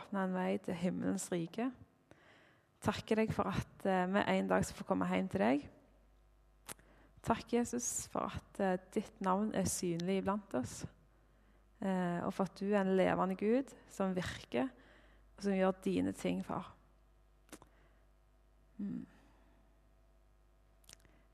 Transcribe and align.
åpne 0.00 0.24
en 0.24 0.34
vei 0.34 0.54
til 0.64 0.76
himmelens 0.80 1.28
rike. 1.32 1.68
Takker 2.80 3.20
deg 3.20 3.34
for 3.36 3.50
at 3.50 3.84
eh, 3.84 4.08
vi 4.08 4.24
en 4.32 4.48
dag 4.48 4.64
skal 4.64 4.80
få 4.80 4.88
komme 4.88 5.08
hjem 5.10 5.28
til 5.28 5.44
deg. 5.44 5.68
Takk, 7.20 7.52
Jesus, 7.52 8.08
for 8.08 8.32
at 8.32 8.60
eh, 8.64 8.78
ditt 8.94 9.20
navn 9.20 9.52
er 9.56 9.68
synlig 9.68 10.22
iblant 10.22 10.54
oss. 10.56 10.80
Eh, 11.80 12.20
og 12.24 12.32
for 12.32 12.48
at 12.48 12.56
du 12.60 12.70
er 12.70 12.80
en 12.80 12.96
levende 12.96 13.36
Gud 13.36 13.72
som 13.92 14.16
virker, 14.16 14.70
og 15.36 15.44
som 15.44 15.56
gjør 15.56 15.82
dine 15.84 16.14
ting, 16.16 16.40
far. 16.44 16.72
Mm. 18.80 19.04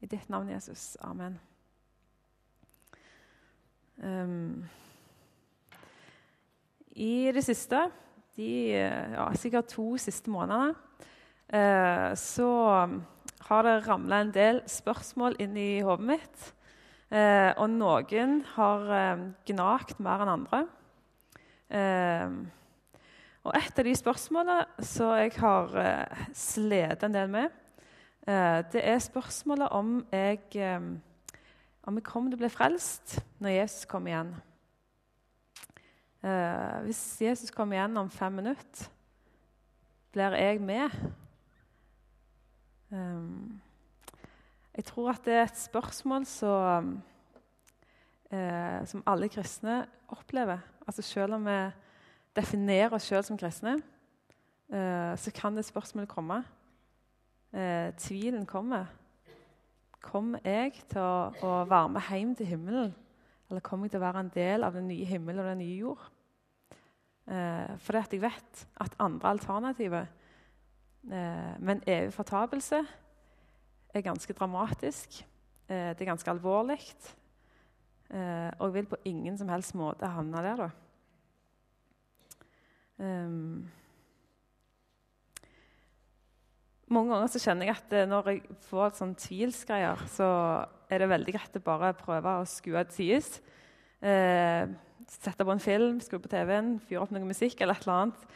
I 0.03 0.11
ditt 0.11 0.27
navn, 0.30 0.51
Jesus. 0.51 0.96
Amen. 1.01 1.39
Um, 3.96 4.67
I 6.91 7.30
det 7.33 7.45
siste, 7.46 7.87
de 8.37 8.50
ja, 8.77 9.27
sikkert 9.39 9.71
to 9.73 9.95
siste 10.00 10.30
månedene, 10.32 10.75
eh, 11.49 12.13
så 12.18 12.50
har 13.49 13.62
det 13.62 13.76
ramla 13.86 14.21
en 14.21 14.35
del 14.35 14.61
spørsmål 14.68 15.39
inn 15.43 15.57
i 15.57 15.81
hodet 15.86 16.09
mitt. 16.11 16.53
Eh, 17.11 17.53
og 17.54 17.71
noen 17.71 18.40
har 18.57 18.90
eh, 18.99 19.25
gnagt 19.49 20.00
mer 20.03 20.25
enn 20.25 20.35
andre. 20.36 20.67
og 23.46 23.53
et 23.54 23.79
av 23.79 23.85
de 23.85 23.95
spørsmålene 23.95 24.84
som 24.87 25.17
jeg 25.18 25.32
har 25.40 25.73
slitt 26.34 27.03
en 27.03 27.14
del 27.14 27.29
med, 27.31 27.50
det 28.71 28.82
er 28.82 29.03
spørsmålet 29.03 29.75
om 29.75 30.07
jeg 30.12 30.39
om 31.87 31.98
jeg 31.98 32.06
kommer 32.06 32.31
til 32.31 32.39
å 32.39 32.42
bli 32.45 32.50
frelst 32.50 33.17
når 33.42 33.59
Jesus 33.61 33.87
kommer 33.91 34.11
igjen. 34.11 34.31
Uh, 36.27 36.83
hvis 36.83 37.20
Jesus 37.22 37.53
kommer 37.55 37.77
igjen 37.77 37.97
om 38.00 38.08
fem 38.11 38.33
minutter, 38.33 38.89
blir 40.11 40.34
jeg 40.34 40.58
med? 40.61 40.91
Um, 42.91 43.61
jeg 44.75 44.84
tror 44.89 45.12
at 45.12 45.23
det 45.25 45.34
er 45.34 45.45
et 45.47 45.59
spørsmål 45.59 46.27
som, 46.27 47.03
eh, 48.31 48.86
som 48.86 49.05
alle 49.06 49.28
kristne 49.28 49.86
opplever. 50.09 50.59
Altså 50.86 51.03
Selv 51.03 51.34
om 51.34 51.47
vi 51.47 51.70
definerer 52.36 52.92
oss 52.92 53.06
sjøl 53.06 53.25
som 53.25 53.39
kristne, 53.39 53.77
uh, 54.69 55.14
så 55.17 55.31
kan 55.34 55.56
det 55.56 55.64
spørsmålet 55.64 56.08
komme. 56.08 56.45
tvilen 57.98 58.47
kommer. 58.47 58.84
Kommer 60.01 60.39
jeg 60.45 60.73
til 60.89 61.01
å, 61.01 61.33
å, 61.42 61.64
være 61.64 61.89
med 61.89 62.03
hjem 62.11 62.34
til 62.34 62.47
himmelen? 62.47 62.95
Eller 63.48 63.61
kommer 63.61 63.86
jeg 63.86 63.91
til 63.91 64.01
å 64.03 64.06
være 64.06 64.20
en 64.20 64.34
del 64.34 64.64
av 64.64 64.75
den 64.75 64.89
nye 64.89 65.05
himmelen 65.05 65.41
og 65.41 65.51
den 65.51 65.58
nye 65.58 65.79
jord? 65.79 66.11
Eh, 67.27 67.79
fordi 67.83 67.99
at 67.99 68.13
jeg 68.15 68.23
vet 68.23 68.67
at 68.81 68.97
andre 69.03 69.29
alternativer 69.35 70.07
eh, 71.11 71.55
med 71.59 71.77
en 71.77 71.87
evig 71.87 72.13
fortapelse 72.15 72.83
er 73.95 74.05
ganske 74.07 74.33
dramatisk. 74.33 75.23
Eh, 75.69 75.91
det 75.95 76.01
er 76.01 76.13
ganske 76.13 76.31
alvorlig. 76.31 76.79
Eh, 78.11 78.51
og 78.59 78.69
jeg 78.69 78.75
vil 78.75 78.87
på 78.87 79.03
ingen 79.05 79.39
som 79.39 79.49
helst 79.51 79.75
måte 79.75 80.07
havne 80.07 80.43
der, 80.45 80.57
da. 80.57 80.71
Um, 82.97 83.67
mange 86.89 87.13
ganger 87.13 87.29
så 87.29 87.41
kjenner 87.43 87.69
jeg 87.69 87.77
at 87.77 87.93
eh, 87.93 88.07
når 88.09 88.31
jeg 88.31 88.57
får 88.71 88.95
sånn 88.97 89.17
tvilsgreier, 89.19 90.07
så 90.09 90.29
er 90.89 91.03
det 91.03 91.11
veldig 91.11 91.35
greit 91.35 91.59
å 91.59 91.65
bare 91.67 91.91
prøve 91.99 92.39
å 92.39 92.47
skue 92.49 92.85
til 92.87 92.95
sides. 92.95 93.41
Eh, 93.99 94.71
sette 95.11 95.47
på 95.47 95.55
en 95.55 95.62
film, 95.62 96.01
skru 96.03 96.19
på 96.23 96.31
TV-en, 96.33 96.77
fyre 96.83 97.05
opp 97.05 97.15
noe 97.15 97.29
musikk 97.29 97.61
eller 97.61 97.79
et 97.79 97.87
eller 97.87 97.97
annet. 98.01 98.27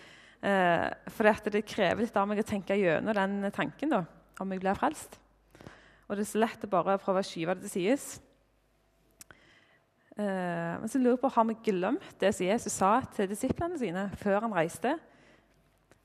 Eh, 0.41 0.87
for 1.13 1.51
det 1.51 1.67
krever 1.69 2.05
litt 2.05 2.17
av 2.17 2.29
meg 2.31 2.41
å 2.41 2.47
tenke 2.47 2.79
gjennom 2.79 3.17
den 3.17 3.53
tanken, 3.55 3.93
da, 3.93 4.05
om 4.41 4.55
jeg 4.55 4.63
blir 4.63 4.79
frelst. 4.79 5.19
Og 6.09 6.17
det 6.17 6.25
er 6.25 6.31
så 6.33 6.43
lett 6.43 6.67
å 6.67 6.73
bare 6.73 6.99
prøve 7.03 7.23
å 7.23 7.27
skyve 7.27 7.55
det 7.59 7.69
til 7.69 7.75
sides. 7.77 8.07
Eh, 10.19 10.73
men 10.81 10.91
så 10.91 10.99
lurer 10.99 11.15
jeg 11.15 11.23
på, 11.23 11.33
har 11.37 11.47
vi 11.49 11.59
glemt 11.71 12.17
det 12.23 12.33
som 12.35 12.49
Jesus 12.49 12.75
sa 12.81 12.97
til 13.15 13.31
disiplene 13.31 13.79
sine 13.81 14.09
før 14.21 14.47
han 14.47 14.57
reiste? 14.57 14.97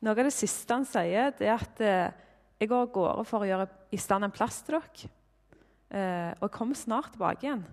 Noe 0.05 0.13
av 0.13 0.27
det 0.27 0.35
siste 0.35 0.75
han 0.75 0.85
sier, 0.85 1.31
det 1.39 1.49
er 1.49 1.55
at 1.57 1.81
eh, 1.81 2.13
jeg 2.61 2.69
går 2.71 2.85
av 2.85 2.93
gårde 2.93 3.25
for 3.27 3.43
å 3.43 3.49
gjøre 3.49 3.65
i 3.95 3.99
stand 3.99 4.27
en 4.27 4.33
plass 4.33 4.61
til 4.65 4.77
dere. 4.77 5.09
Eh, 5.95 6.31
og 6.37 6.45
jeg 6.47 6.55
kommer 6.55 6.77
snart 6.77 7.13
tilbake 7.15 7.47
igjen. 7.47 7.65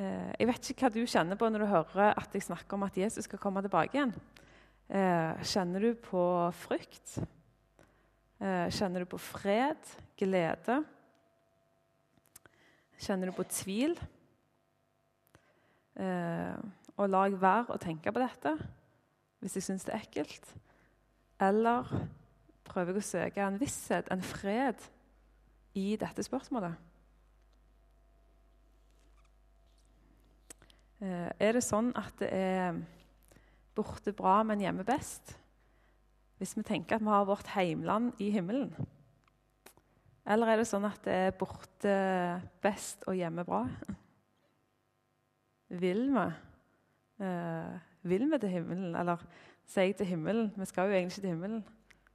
Jeg 0.00 0.48
vet 0.48 0.68
ikke 0.72 0.86
hva 0.86 0.92
du 0.94 1.02
kjenner 1.04 1.36
på 1.36 1.48
når 1.50 1.64
du 1.64 1.68
hører 1.68 2.14
at 2.16 2.32
jeg 2.32 2.46
snakker 2.46 2.78
om 2.78 2.86
at 2.86 2.96
Jesus 2.96 3.26
skal 3.26 3.40
komme 3.42 3.60
tilbake 3.64 3.98
igjen. 3.98 4.14
Eh, 4.90 5.42
kjenner 5.46 5.84
du 5.84 5.92
på 6.02 6.22
frykt? 6.64 7.18
Eh, 8.40 8.66
kjenner 8.74 9.04
du 9.04 9.10
på 9.12 9.20
fred, 9.22 9.92
glede? 10.18 10.80
Kjenner 12.98 13.30
du 13.30 13.36
på 13.36 13.46
tvil? 13.52 13.94
Eh, 16.00 16.56
og 16.96 17.06
la 17.12 17.22
jeg 17.28 17.38
være 17.40 17.76
å 17.76 17.80
tenke 17.80 18.12
på 18.12 18.22
dette 18.22 18.54
hvis 19.40 19.56
jeg 19.56 19.68
syns 19.68 19.86
det 19.86 19.94
er 19.94 20.02
ekkelt? 20.02 20.50
Eller 21.40 21.86
prøver 22.66 22.92
jeg 22.92 23.00
å 23.00 23.08
søke 23.08 23.44
en 23.46 23.60
visshet, 23.60 24.10
en 24.12 24.24
fred, 24.24 24.82
i 25.78 25.94
dette 25.94 26.24
spørsmålet? 26.26 26.74
Er 31.00 31.56
det 31.56 31.62
sånn 31.64 31.94
at 31.96 32.12
det 32.20 32.28
er 32.28 32.80
borte 33.76 34.12
bra, 34.12 34.42
men 34.44 34.60
hjemme 34.60 34.84
best? 34.84 35.32
Hvis 36.40 36.56
vi 36.56 36.64
tenker 36.64 36.96
at 36.96 37.04
vi 37.04 37.12
har 37.12 37.28
vårt 37.28 37.48
heimland 37.54 38.20
i 38.20 38.30
himmelen? 38.34 38.72
Eller 40.30 40.52
er 40.52 40.60
det 40.60 40.68
sånn 40.68 40.86
at 40.88 41.00
det 41.04 41.16
er 41.26 41.36
borte 41.36 41.94
best 42.62 43.04
og 43.08 43.16
hjemme 43.18 43.44
bra? 43.48 43.64
Vil 45.82 46.08
vi? 46.12 46.26
Eh, 47.24 47.74
vil 48.02 48.24
vi 48.30 48.38
til 48.40 48.52
himmelen? 48.54 48.94
Eller 48.96 49.20
sier 49.68 49.90
jeg 49.90 49.98
til 50.00 50.08
himmelen? 50.10 50.48
Vi 50.56 50.66
skal 50.66 50.88
jo 50.88 50.96
egentlig 50.96 51.12
ikke 51.12 51.26
til 51.26 51.30
himmelen. 51.34 51.60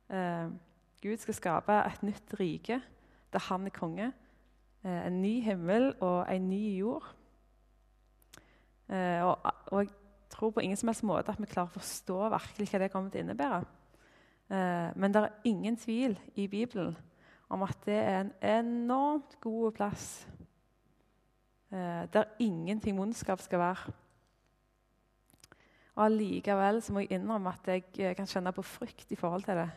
Eh, 0.10 0.50
Gud 1.06 1.22
skal 1.22 1.38
skape 1.38 1.78
et 1.86 2.04
nytt 2.04 2.34
rike 2.40 2.82
der 3.34 3.46
han 3.48 3.68
er 3.70 3.76
konge. 3.76 4.10
Eh, 4.84 5.02
en 5.08 5.22
ny 5.22 5.38
himmel 5.46 5.94
og 6.02 6.26
en 6.34 6.50
ny 6.50 6.64
jord. 6.80 7.08
Eh, 8.90 9.22
og, 9.26 9.40
og, 9.72 9.80
jeg 9.82 9.90
tror 10.30 10.52
på 10.52 10.62
ingen 10.62 10.78
som 10.78 10.90
helst 10.90 11.06
måte 11.08 11.32
at 11.32 11.42
vi 11.42 11.48
klarer 11.50 11.72
å 11.72 11.78
forstå 11.80 12.18
virkelig 12.34 12.70
hva 12.70 12.80
det 12.82 12.92
kommer 12.94 13.14
til 13.14 13.22
å 13.22 13.26
innebære. 13.26 13.60
Eh, 14.52 14.90
men 14.96 15.14
det 15.14 15.22
er 15.24 15.50
ingen 15.50 15.78
tvil 15.80 16.18
i 16.36 16.48
Bibelen 16.52 16.96
om 17.50 17.64
at 17.66 17.78
det 17.86 17.98
er 17.98 18.20
en 18.20 18.34
enormt 18.42 19.38
god 19.42 19.78
plass 19.78 20.08
eh, 21.72 22.06
der 22.14 22.34
ingenting 22.42 22.98
vondskap 23.00 23.42
skal 23.42 23.62
være. 23.62 23.96
Og 25.96 26.06
allikevel 26.10 26.82
må 26.92 27.06
jeg 27.06 27.16
innrømme 27.16 27.54
at 27.56 27.70
jeg 27.72 28.16
kan 28.18 28.28
kjenne 28.28 28.54
på 28.54 28.66
frykt 28.66 29.12
i 29.12 29.18
forhold 29.20 29.48
til 29.48 29.62
det. 29.62 29.70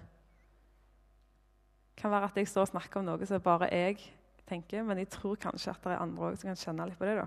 Det 1.95 2.03
kan 2.03 2.11
være 2.11 2.31
at 2.31 2.37
jeg 2.37 2.49
står 2.49 2.67
og 2.67 2.73
snakker 2.73 3.01
om 3.01 3.07
noe 3.07 3.27
som 3.27 3.43
bare 3.43 3.71
jeg 3.71 4.01
tenker, 4.49 4.83
men 4.83 4.99
jeg 4.99 5.13
tror 5.13 5.39
kanskje 5.39 5.71
at 5.71 5.85
det 5.85 5.95
er 5.95 6.03
andre 6.03 6.33
også 6.33 6.43
som 6.43 6.51
kan 6.51 6.65
kjenne 6.65 6.89
litt 6.91 6.99
på 6.99 7.07
det. 7.07 7.21
da. 7.21 7.27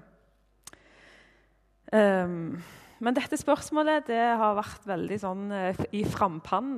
Um, 1.89 2.61
men 3.01 3.17
dette 3.17 3.39
spørsmålet 3.39 4.05
det 4.11 4.21
har 4.37 4.57
vært 4.59 4.85
veldig 4.87 5.17
sånn 5.19 5.47
uh, 5.49 5.85
i 5.91 6.03
frampannen 6.05 6.77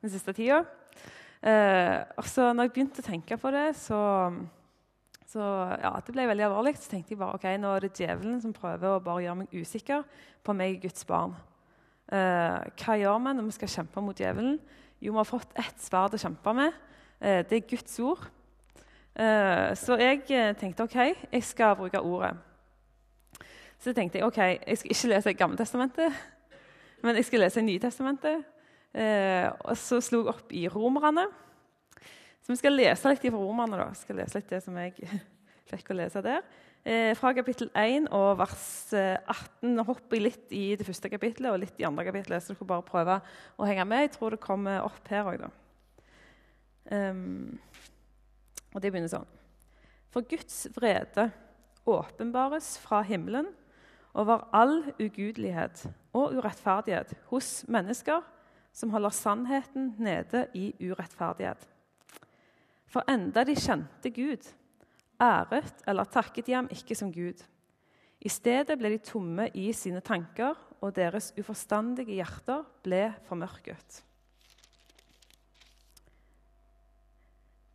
den 0.00 0.12
siste 0.12 0.34
tida. 0.36 0.62
Uh, 1.42 2.06
og 2.16 2.28
så 2.30 2.52
når 2.54 2.68
jeg 2.68 2.74
begynte 2.76 3.02
å 3.02 3.06
tenke 3.06 3.38
på 3.40 3.50
det, 3.54 3.66
så, 3.78 3.98
så 5.28 5.42
ja, 5.82 5.92
det 6.06 6.14
ble 6.14 6.28
veldig 6.30 6.46
alvorlig. 6.48 6.76
Så 6.78 6.92
tenkte 6.92 7.14
jeg 7.14 7.20
bare 7.20 7.36
ok, 7.38 7.48
nå 7.60 7.74
er 7.74 7.86
det 7.86 7.92
djevelen 7.98 8.40
som 8.44 8.54
prøver 8.56 8.94
å 8.94 9.02
bare 9.04 9.26
gjøre 9.26 9.42
meg 9.42 9.58
usikker 9.58 10.06
på 10.46 10.56
meg, 10.56 10.80
Guds 10.84 11.06
barn. 11.08 11.36
Uh, 12.06 12.62
hva 12.78 12.98
gjør 13.00 13.18
vi 13.18 13.34
når 13.34 13.50
vi 13.50 13.58
skal 13.58 13.74
kjempe 13.80 14.06
mot 14.06 14.22
djevelen? 14.22 14.60
Jo, 15.02 15.12
vi 15.12 15.18
har 15.18 15.28
fått 15.28 15.56
ett 15.58 15.82
sverd 15.82 16.14
å 16.16 16.22
kjempe 16.22 16.56
med. 16.56 16.82
Uh, 17.18 17.42
det 17.42 17.60
er 17.60 17.70
Guds 17.74 17.98
ord. 18.00 18.26
Uh, 19.16 19.72
så 19.74 19.98
jeg 19.98 20.22
tenkte 20.60 20.86
ok, 20.86 21.00
jeg 21.32 21.46
skal 21.46 21.74
bruke 21.78 22.00
ordet. 22.04 22.36
Så 23.82 23.92
tenkte 23.94 24.18
jeg 24.18 24.26
ok, 24.26 24.38
jeg 24.38 24.78
skal 24.80 24.94
ikke 24.94 25.10
lese 25.12 25.34
Gammeltestamentet, 25.36 26.20
men 27.04 27.18
jeg 27.18 27.26
skal 27.28 27.44
lese 27.44 27.62
Nytestamentet. 27.62 28.44
og 28.96 29.76
så 29.76 30.00
slo 30.00 30.22
jeg 30.22 30.32
opp 30.32 30.52
i 30.56 30.66
Romerne. 30.72 31.26
Så 32.46 32.54
vi 32.54 32.60
skal 32.60 32.76
lese 32.78 33.10
litt 33.10 33.24
fra 33.26 33.40
Romerne. 33.42 33.76
da. 33.76 33.88
Jeg 33.90 34.04
skal 34.04 34.16
lese 34.20 34.38
litt 34.38 34.52
det 34.54 34.62
som 34.64 34.76
jeg 34.78 34.94
fikk 35.70 35.90
å 35.90 35.98
lese 35.98 36.22
der. 36.24 36.44
Eh, 36.86 37.10
fra 37.18 37.32
kapittel 37.34 37.72
1 37.74 38.04
og 38.14 38.36
vers 38.38 38.66
18. 38.94 39.72
Nå 39.74 39.82
hopper 39.88 40.14
jeg 40.14 40.22
litt 40.22 40.52
i 40.54 40.66
det 40.78 40.86
første 40.86 41.10
kapittelet 41.10 41.50
og 41.50 41.58
litt 41.64 41.80
i 41.82 41.86
andre 41.88 42.04
kapittelet, 42.06 42.44
så 42.44 42.54
dere 42.54 42.68
bare 42.70 42.86
prøve 42.86 43.16
å 43.58 43.66
henge 43.66 43.86
med. 43.90 44.04
Jeg 44.04 44.12
tror 44.14 44.36
det 44.36 44.44
kommer 44.44 44.86
opp 44.86 45.10
her 45.10 45.26
òg, 45.26 45.42
da. 45.42 45.50
Um, 46.86 47.58
og 48.70 48.78
det 48.78 48.92
begynner 48.94 49.10
sånn. 49.10 49.26
For 50.14 50.22
Guds 50.30 50.68
vrede 50.76 51.32
åpenbares 51.90 52.76
fra 52.84 53.02
himmelen 53.08 53.50
over 54.16 54.46
all 54.56 54.80
ugudelighet 54.96 55.84
og 56.16 56.38
urettferdighet 56.38 57.12
hos 57.30 57.64
mennesker 57.68 58.24
som 58.76 58.92
holder 58.92 59.12
sannheten 59.14 59.94
nede 59.98 60.46
i 60.56 60.70
urettferdighet. 60.80 61.60
For 62.88 63.04
enda 63.10 63.44
de 63.44 63.56
kjente 63.56 64.12
Gud, 64.14 64.48
æret 65.20 65.84
eller 65.88 66.08
takket 66.08 66.46
de 66.46 66.56
ham 66.56 66.68
ikke 66.72 66.96
som 66.96 67.12
Gud. 67.12 67.40
I 68.20 68.32
stedet 68.32 68.78
ble 68.78 68.94
de 68.94 69.02
tomme 69.04 69.48
i 69.54 69.68
sine 69.76 70.00
tanker, 70.00 70.56
og 70.80 70.92
deres 70.96 71.32
uforstandige 71.40 72.18
hjerter 72.18 72.64
ble 72.84 73.08
formørket. 73.28 74.02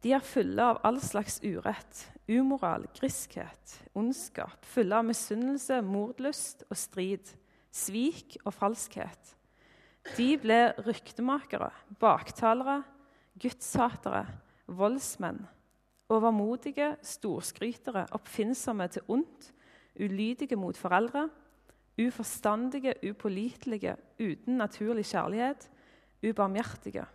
De 0.02 0.16
er 0.16 0.24
fulle 0.26 0.66
av 0.66 0.80
all 0.88 0.98
slags 1.04 1.38
urett, 1.46 2.08
umoral, 2.32 2.88
griskhet, 2.98 3.76
ondskap, 3.98 4.66
fulle 4.66 4.98
av 4.98 5.06
misunnelse, 5.06 5.78
mordlyst 5.86 6.66
og 6.70 6.80
strid, 6.80 7.30
svik 7.72 8.40
og 8.42 8.56
falskhet. 8.56 9.36
De 10.18 10.32
ble 10.42 10.72
ryktemakere, 10.82 11.70
baktalere, 12.02 12.80
gudshatere, 13.42 14.26
voldsmenn, 14.66 15.44
overmodige, 16.12 16.96
storskrytere, 17.06 18.08
oppfinnsomme 18.18 18.90
til 18.92 19.06
ondt, 19.14 19.52
ulydige 20.02 20.58
mot 20.58 20.78
foreldre, 20.78 21.28
uforstandige, 22.02 22.96
upålitelige, 23.06 23.96
uten 24.18 24.58
naturlig 24.58 25.06
kjærlighet, 25.12 25.68
ubarmhjertige. 26.26 27.06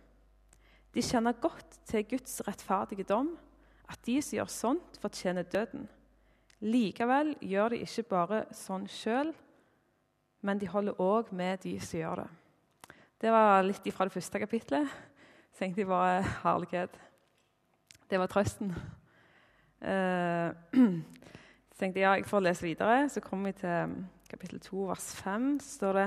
De 0.97 1.03
kjenner 1.05 1.35
godt 1.37 1.75
til 1.85 2.07
Guds 2.09 2.39
rettferdige 2.47 3.03
dom, 3.05 3.35
at 3.85 3.99
de 4.07 4.15
som 4.17 4.39
gjør 4.39 4.47
sånt, 4.49 4.95
fortjener 4.97 5.45
døden. 5.45 5.83
Likevel 6.65 7.35
gjør 7.45 7.75
de 7.75 7.83
ikke 7.85 8.03
bare 8.09 8.39
sånn 8.57 8.87
sjøl, 8.89 9.29
men 10.41 10.57
de 10.57 10.69
holder 10.71 10.97
òg 10.97 11.29
med 11.37 11.61
de 11.67 11.75
som 11.85 11.99
gjør 11.99 12.23
det. 12.23 12.25
Det 13.21 13.33
var 13.35 13.61
litt 13.67 13.85
ifra 13.85 14.07
det 14.09 14.15
første 14.15 14.41
kapitlet. 14.41 14.89
Så 15.53 15.69
jeg 15.69 15.85
bare 15.85 16.25
herlighet. 16.41 16.97
Det 18.09 18.17
var 18.17 18.33
trøsten. 18.33 18.73
Uh, 19.77 20.49
så 20.73 21.83
tenkte 21.83 21.99
jeg 21.99 22.07
ja, 22.07 22.15
jeg 22.17 22.25
får 22.25 22.41
lese 22.41 22.65
videre. 22.65 23.09
Så 23.13 23.21
kommer 23.21 23.51
vi 23.51 23.59
til 23.59 23.91
kapittel 24.25 24.57
2, 24.65 24.87
vers 24.89 25.11
5. 25.19 25.45
Så 25.61 25.75
står 25.75 25.99
det 25.99 26.05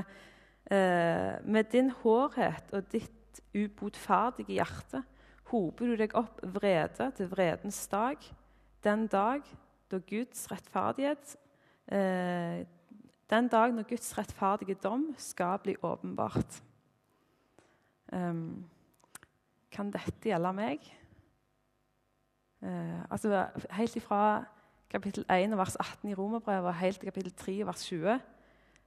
uh, 0.75 1.47
Med 1.47 1.71
din 1.71 1.93
hårhet 2.03 2.75
og 2.75 2.91
ditt 2.91 3.20
ubotferdige 3.55 4.57
hjerte 4.59 5.03
hoper 5.51 5.91
du 5.91 5.97
deg 5.99 6.15
opp 6.19 6.41
vrede 6.55 7.11
til 7.17 7.31
vredens 7.31 7.81
dag, 7.91 8.19
den 8.85 9.07
dag 9.11 9.43
da 9.91 9.99
Guds 10.07 10.47
rettferdighet 10.51 11.37
eh, 11.91 12.67
Den 13.31 13.49
dag 13.49 13.75
når 13.75 13.87
Guds 13.89 14.11
rettferdige 14.19 14.75
dom 14.83 15.15
skal 15.19 15.59
bli 15.63 15.77
åpenbart. 15.83 16.63
Um, 18.13 18.67
kan 19.71 19.93
dette 19.95 20.27
gjelde 20.27 20.51
meg? 20.53 20.83
Uh, 22.59 23.07
altså, 23.11 23.47
helt 23.71 23.97
ifra 23.97 24.45
kapittel 24.91 25.25
1 25.31 25.55
vers 25.57 25.77
18 25.77 26.11
i 26.11 26.15
Romerbrevet 26.15 26.73
og 26.73 26.75
helt 26.75 26.99
til 26.99 27.07
kapittel 27.07 27.33
3 27.33 27.67
vers 27.67 27.85
20 27.87 28.19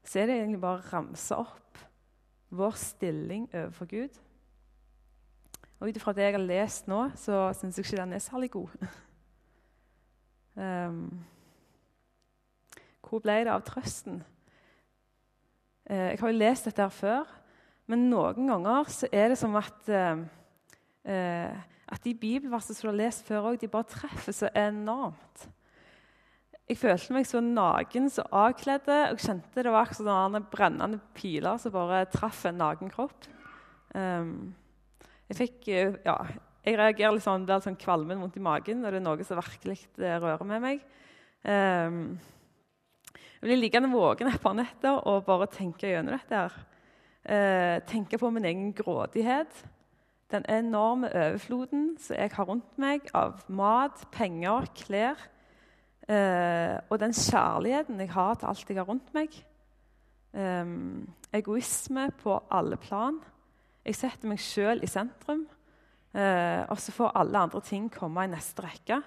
så 0.03 0.19
er 0.19 0.27
det 0.27 0.35
egentlig 0.35 0.61
bare 0.61 0.81
å 0.81 0.89
ramse 0.91 1.35
opp 1.39 1.79
vår 2.53 2.75
stilling 2.77 3.47
overfor 3.53 3.87
Gud. 3.89 4.19
Og 5.83 5.89
ut 5.91 5.97
ifra 5.99 6.13
det 6.15 6.23
jeg 6.23 6.35
har 6.37 6.45
lest 6.47 6.85
nå, 6.87 6.97
så 7.19 7.49
syns 7.59 7.75
jeg 7.75 7.83
ikke 7.83 7.97
den 7.99 8.15
er 8.15 8.21
særlig 8.23 8.47
god. 8.53 8.85
um, 10.55 11.01
hvor 13.03 13.19
ble 13.19 13.35
det 13.43 13.51
av 13.51 13.65
trøsten? 13.67 14.21
Uh, 15.83 16.13
jeg 16.13 16.21
har 16.21 16.31
jo 16.31 16.39
lest 16.39 16.69
dette 16.69 16.85
her 16.85 16.95
før. 16.95 17.35
Men 17.91 18.07
noen 18.07 18.47
ganger 18.47 18.87
så 18.95 19.11
er 19.11 19.33
det 19.33 19.37
som 19.43 19.59
at, 19.59 19.91
uh, 19.91 20.23
eh 21.03 21.69
at 21.93 22.07
de 22.07 22.15
bibelversene 22.15 22.75
som 22.75 22.87
du 22.87 22.93
har 22.93 23.01
lest 23.03 23.27
før 23.27 23.51
òg, 23.51 23.67
bare 23.69 23.91
treffer 23.91 24.33
så 24.33 24.47
enormt. 24.55 25.49
Jeg 26.63 26.79
følte 26.79 27.13
meg 27.13 27.27
så 27.27 27.43
naken, 27.43 28.07
så 28.09 28.23
avkledd, 28.31 28.87
og 29.11 29.19
kjente 29.19 29.67
det 29.67 29.75
var 29.75 29.91
sånne 29.93 30.45
brennende 30.47 31.03
piler 31.13 31.59
som 31.59 31.75
bare 31.75 32.05
traff 32.09 32.45
en 32.47 32.61
naken 32.63 32.89
kropp. 32.89 33.27
Um, 33.93 34.55
jeg 35.29 35.39
fikk 35.39 35.69
eh, 35.71 35.95
Ja, 36.05 36.17
jeg 36.63 36.77
reagerer 36.79 37.15
litt 37.15 37.25
sånn, 37.25 37.47
det 37.47 37.55
er 37.55 37.63
sånn 37.65 37.79
kvalmen, 37.79 38.21
vondt 38.23 38.37
i 38.39 38.43
magen 38.43 38.83
når 38.83 38.95
det 38.95 39.01
er 39.01 39.07
noe 39.07 39.25
som 39.27 39.39
virkelig 39.39 39.81
eh, 39.99 40.19
rører 40.19 40.47
med 40.47 40.63
meg. 40.63 40.85
Um, 41.43 41.97
jeg 43.43 43.49
blir 43.49 43.59
liggende 43.59 43.89
våken 43.91 44.29
et 44.31 44.39
par 44.39 44.53
netter 44.55 45.01
og 45.11 45.25
bare 45.27 45.49
tenke 45.51 45.89
gjennom 45.91 46.15
dette. 46.15 46.45
her 46.45 46.53
eh, 47.23 47.79
tenke 47.87 48.17
på 48.17 48.29
min 48.29 48.45
egen 48.45 48.73
grådighet. 48.73 49.65
Den 50.31 50.45
enorme 50.49 51.09
overfloden 51.13 51.97
som 51.99 52.15
jeg 52.17 52.31
har 52.33 52.47
rundt 52.49 52.77
meg 52.81 53.09
av 53.13 53.43
mat, 53.47 54.05
penger, 54.11 54.65
klær. 54.75 55.19
Eh, 56.09 56.79
og 56.89 56.99
den 56.99 57.13
kjærligheten 57.15 57.99
jeg 57.99 58.11
har 58.11 58.35
til 58.35 58.49
alt 58.49 58.69
jeg 58.69 58.79
har 58.79 58.87
rundt 58.89 59.13
meg. 59.13 59.35
Eh, 60.33 60.65
egoisme 61.33 62.09
på 62.23 62.39
alle 62.51 62.77
plan. 62.77 63.21
Jeg 63.83 63.97
setter 63.99 64.29
meg 64.31 64.39
sjøl 64.39 64.83
i 64.83 64.87
sentrum. 64.87 65.43
Eh, 66.13 66.61
og 66.69 66.77
så 66.79 66.93
får 66.93 67.15
alle 67.19 67.41
andre 67.47 67.61
ting 67.65 67.89
komme 67.91 68.23
i 68.23 68.31
neste 68.31 68.63
rekke. 68.63 69.01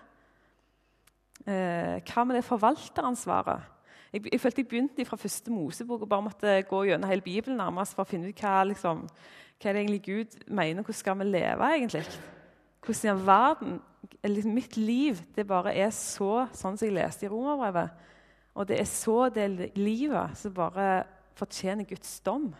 Eh, 1.47 2.03
hva 2.03 2.25
med 2.27 2.37
det 2.37 2.45
forvalteransvaret? 2.45 3.73
Jeg, 4.13 4.25
jeg, 4.33 4.41
følte 4.41 4.63
jeg 4.63 4.69
begynte 4.71 5.07
fra 5.07 5.19
første 5.21 5.53
Mosebok 5.53 6.05
og 6.05 6.11
bare 6.11 6.25
måtte 6.25 6.55
gå 6.69 6.83
gjennom 6.89 7.11
hele 7.11 7.25
Bibelen 7.25 7.59
nærmest 7.61 7.97
for 7.97 8.05
å 8.05 8.11
finne 8.11 8.31
ut 8.31 8.43
hva, 8.43 8.63
liksom, 8.67 9.05
hva 9.07 9.71
er 9.71 9.77
det 9.77 9.83
egentlig 9.85 10.03
Gud 10.07 10.37
mener. 10.47 10.83
Hvordan 10.83 11.01
skal 11.01 11.19
vi 11.21 11.29
leve, 11.31 11.71
egentlig? 11.77 12.05
Hvordan 12.87 13.11
i 13.23 13.27
verden 13.27 13.79
liksom, 14.25 14.55
Mitt 14.55 14.77
liv 14.77 15.23
det 15.37 15.47
bare 15.49 15.75
er 15.75 15.91
så 15.95 16.47
sånn 16.55 16.79
som 16.79 16.87
jeg 16.87 16.97
leste 16.97 17.27
i 17.27 17.31
Romerbrevet. 17.31 18.05
Og 18.57 18.69
det 18.69 18.81
er 18.81 18.89
så 18.89 19.29
det 19.29 19.73
livet 19.77 20.37
som 20.39 20.55
bare 20.57 21.05
fortjener 21.37 21.89
Guds 21.89 22.19
dom. 22.25 22.51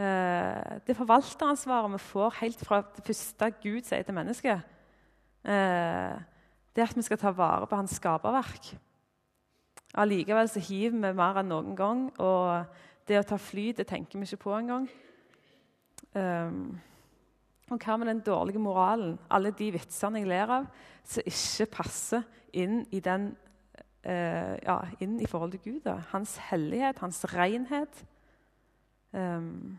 Eh, 0.00 0.80
det 0.86 0.96
forvalteransvaret 0.96 1.92
vi 1.92 1.98
får 2.00 2.36
helt 2.40 2.62
fra 2.64 2.80
det 2.96 3.04
første 3.04 3.50
Gud 3.60 3.84
sier 3.84 4.06
til 4.06 4.16
mennesket, 4.16 4.62
eh, 5.44 6.14
det 6.70 6.82
er 6.82 6.88
at 6.88 6.96
vi 6.96 7.04
skal 7.04 7.18
ta 7.20 7.32
vare 7.36 7.66
på 7.66 7.76
hans 7.76 7.98
skaperverk. 7.98 8.70
Allikevel 9.94 10.48
så 10.48 10.62
hiver 10.62 10.94
vi 10.94 11.12
mer 11.18 11.40
enn 11.40 11.50
noen 11.50 11.74
gang. 11.76 12.06
Og 12.22 12.64
det 13.08 13.18
å 13.18 13.26
ta 13.26 13.36
fly 13.36 13.72
det 13.74 13.88
tenker 13.90 14.18
vi 14.18 14.28
ikke 14.28 14.44
på 14.44 14.54
engang. 14.54 14.86
Um, 16.14 16.78
og 17.70 17.82
hva 17.82 17.96
med 17.98 18.06
den 18.06 18.22
dårlige 18.26 18.62
moralen? 18.62 19.18
Alle 19.30 19.50
de 19.50 19.72
vitsene 19.74 20.22
jeg 20.22 20.30
ler 20.30 20.54
av, 20.60 20.66
som 21.04 21.26
ikke 21.26 21.66
passer 21.74 22.22
inn 22.52 22.84
i, 22.90 23.00
den, 23.02 23.32
uh, 24.06 24.56
ja, 24.62 24.78
inn 25.02 25.18
i 25.20 25.26
forhold 25.26 25.56
til 25.56 25.64
Gud. 25.66 25.80
Da. 25.84 25.98
Hans 26.14 26.36
hellighet, 26.50 27.02
hans 27.02 27.24
renhet. 27.34 28.04
Um, 29.12 29.78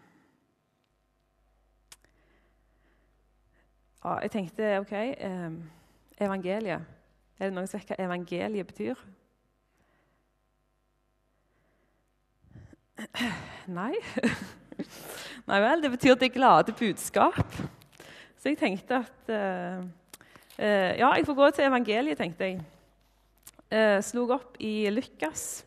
jeg 4.01 4.31
tenkte 4.34 4.79
OK 4.81 4.91
eh, 4.98 5.51
Evangeliet. 6.22 6.81
Er 7.41 7.50
det 7.50 7.55
noen 7.55 7.67
som 7.70 7.79
vet 7.79 7.91
hva 7.93 7.98
evangeliet 8.01 8.67
betyr? 8.70 9.00
Nei. 13.79 13.96
Nei 15.50 15.62
vel, 15.63 15.81
det 15.81 15.89
betyr 15.96 16.20
det 16.22 16.34
glade 16.36 16.75
budskap. 16.77 17.55
Så 18.38 18.51
jeg 18.51 18.60
tenkte 18.62 19.01
at 19.01 19.31
uh, 19.34 19.81
uh, 20.58 20.91
Ja, 20.98 21.10
jeg 21.17 21.25
får 21.25 21.38
gå 21.38 21.50
til 21.50 21.65
evangeliet, 21.65 22.17
tenkte 22.17 22.50
jeg. 22.50 22.62
Eh, 23.72 23.98
slog 24.03 24.34
opp 24.36 24.58
i 24.60 24.89
Lukas 24.91 25.63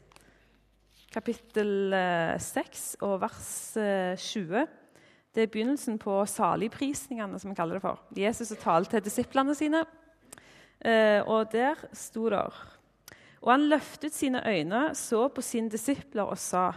kapittel 1.14 1.94
6 2.42 2.82
og 3.06 3.20
vers 3.22 3.52
20. 4.20 4.66
Det 5.34 5.42
er 5.42 5.50
begynnelsen 5.50 5.98
på 5.98 6.20
saligprisningene, 6.30 7.40
som 7.42 7.50
vi 7.50 7.58
kaller 7.58 7.78
det 7.78 7.82
for. 7.82 8.00
Jesus 8.14 8.52
talte 8.60 8.96
til 8.96 9.04
disiplene 9.08 9.54
sine, 9.58 9.80
og 11.26 11.48
der 11.50 11.80
sto 11.96 12.28
det 12.30 12.42
Og 13.40 13.50
han 13.50 13.68
løftet 13.68 14.14
sine 14.14 14.42
øyne, 14.46 14.94
så 14.94 15.28
på 15.28 15.42
sine 15.42 15.70
disipler 15.70 16.22
og 16.22 16.38
sa:" 16.38 16.72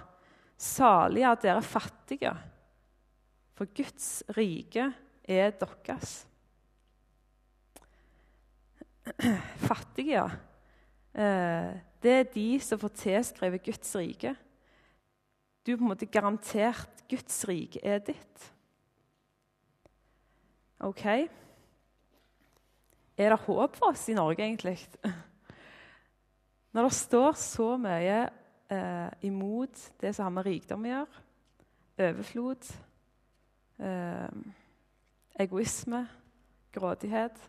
Salige 0.58 1.30
er 1.30 1.36
dere 1.36 1.62
fattige, 1.62 2.34
for 3.54 3.70
Guds 3.78 4.24
rike 4.38 4.94
er 5.24 5.52
deres. 5.52 6.28
Fattige, 9.70 10.18
ja. 10.18 10.26
Eh, 11.14 11.78
det 12.04 12.12
er 12.12 12.34
de 12.34 12.60
som 12.60 12.80
får 12.80 12.94
tilskrevet 13.04 13.64
Guds 13.64 13.96
rike. 13.96 14.36
Du 15.68 15.74
er 15.74 15.80
på 15.82 15.84
en 15.84 15.92
måte 15.92 16.08
garantert 16.08 17.02
Guds 17.12 17.42
rike 17.44 17.82
er 17.84 18.00
ditt. 18.00 18.46
OK. 20.80 21.04
Er 23.18 23.34
det 23.34 23.40
håp 23.44 23.76
for 23.76 23.92
oss 23.92 24.06
i 24.08 24.16
Norge, 24.16 24.46
egentlig? 24.46 24.78
Når 26.72 26.88
det 26.88 26.96
står 26.96 27.36
så 27.44 27.68
mye 27.84 28.16
eh, 28.72 29.12
imot 29.28 29.84
det 30.00 30.16
som 30.16 30.30
har 30.30 30.38
med 30.38 30.48
rikdom 30.48 30.88
å 30.88 30.94
gjøre. 30.94 31.24
Overflod. 32.08 32.72
Eh, 33.84 34.42
egoisme. 35.44 36.06
Grådighet. 36.72 37.44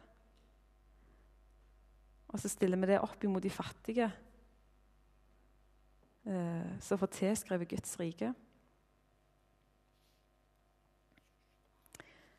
Og 2.34 2.42
så 2.42 2.50
stiller 2.50 2.82
vi 2.82 2.96
det 2.96 3.04
opp 3.04 3.22
imot 3.22 3.46
de 3.46 3.52
fattige 3.52 4.10
som 6.85 6.99
får 7.00 7.08
tilskrevet 7.14 7.70
Guds 7.70 7.94
rike. 8.00 8.35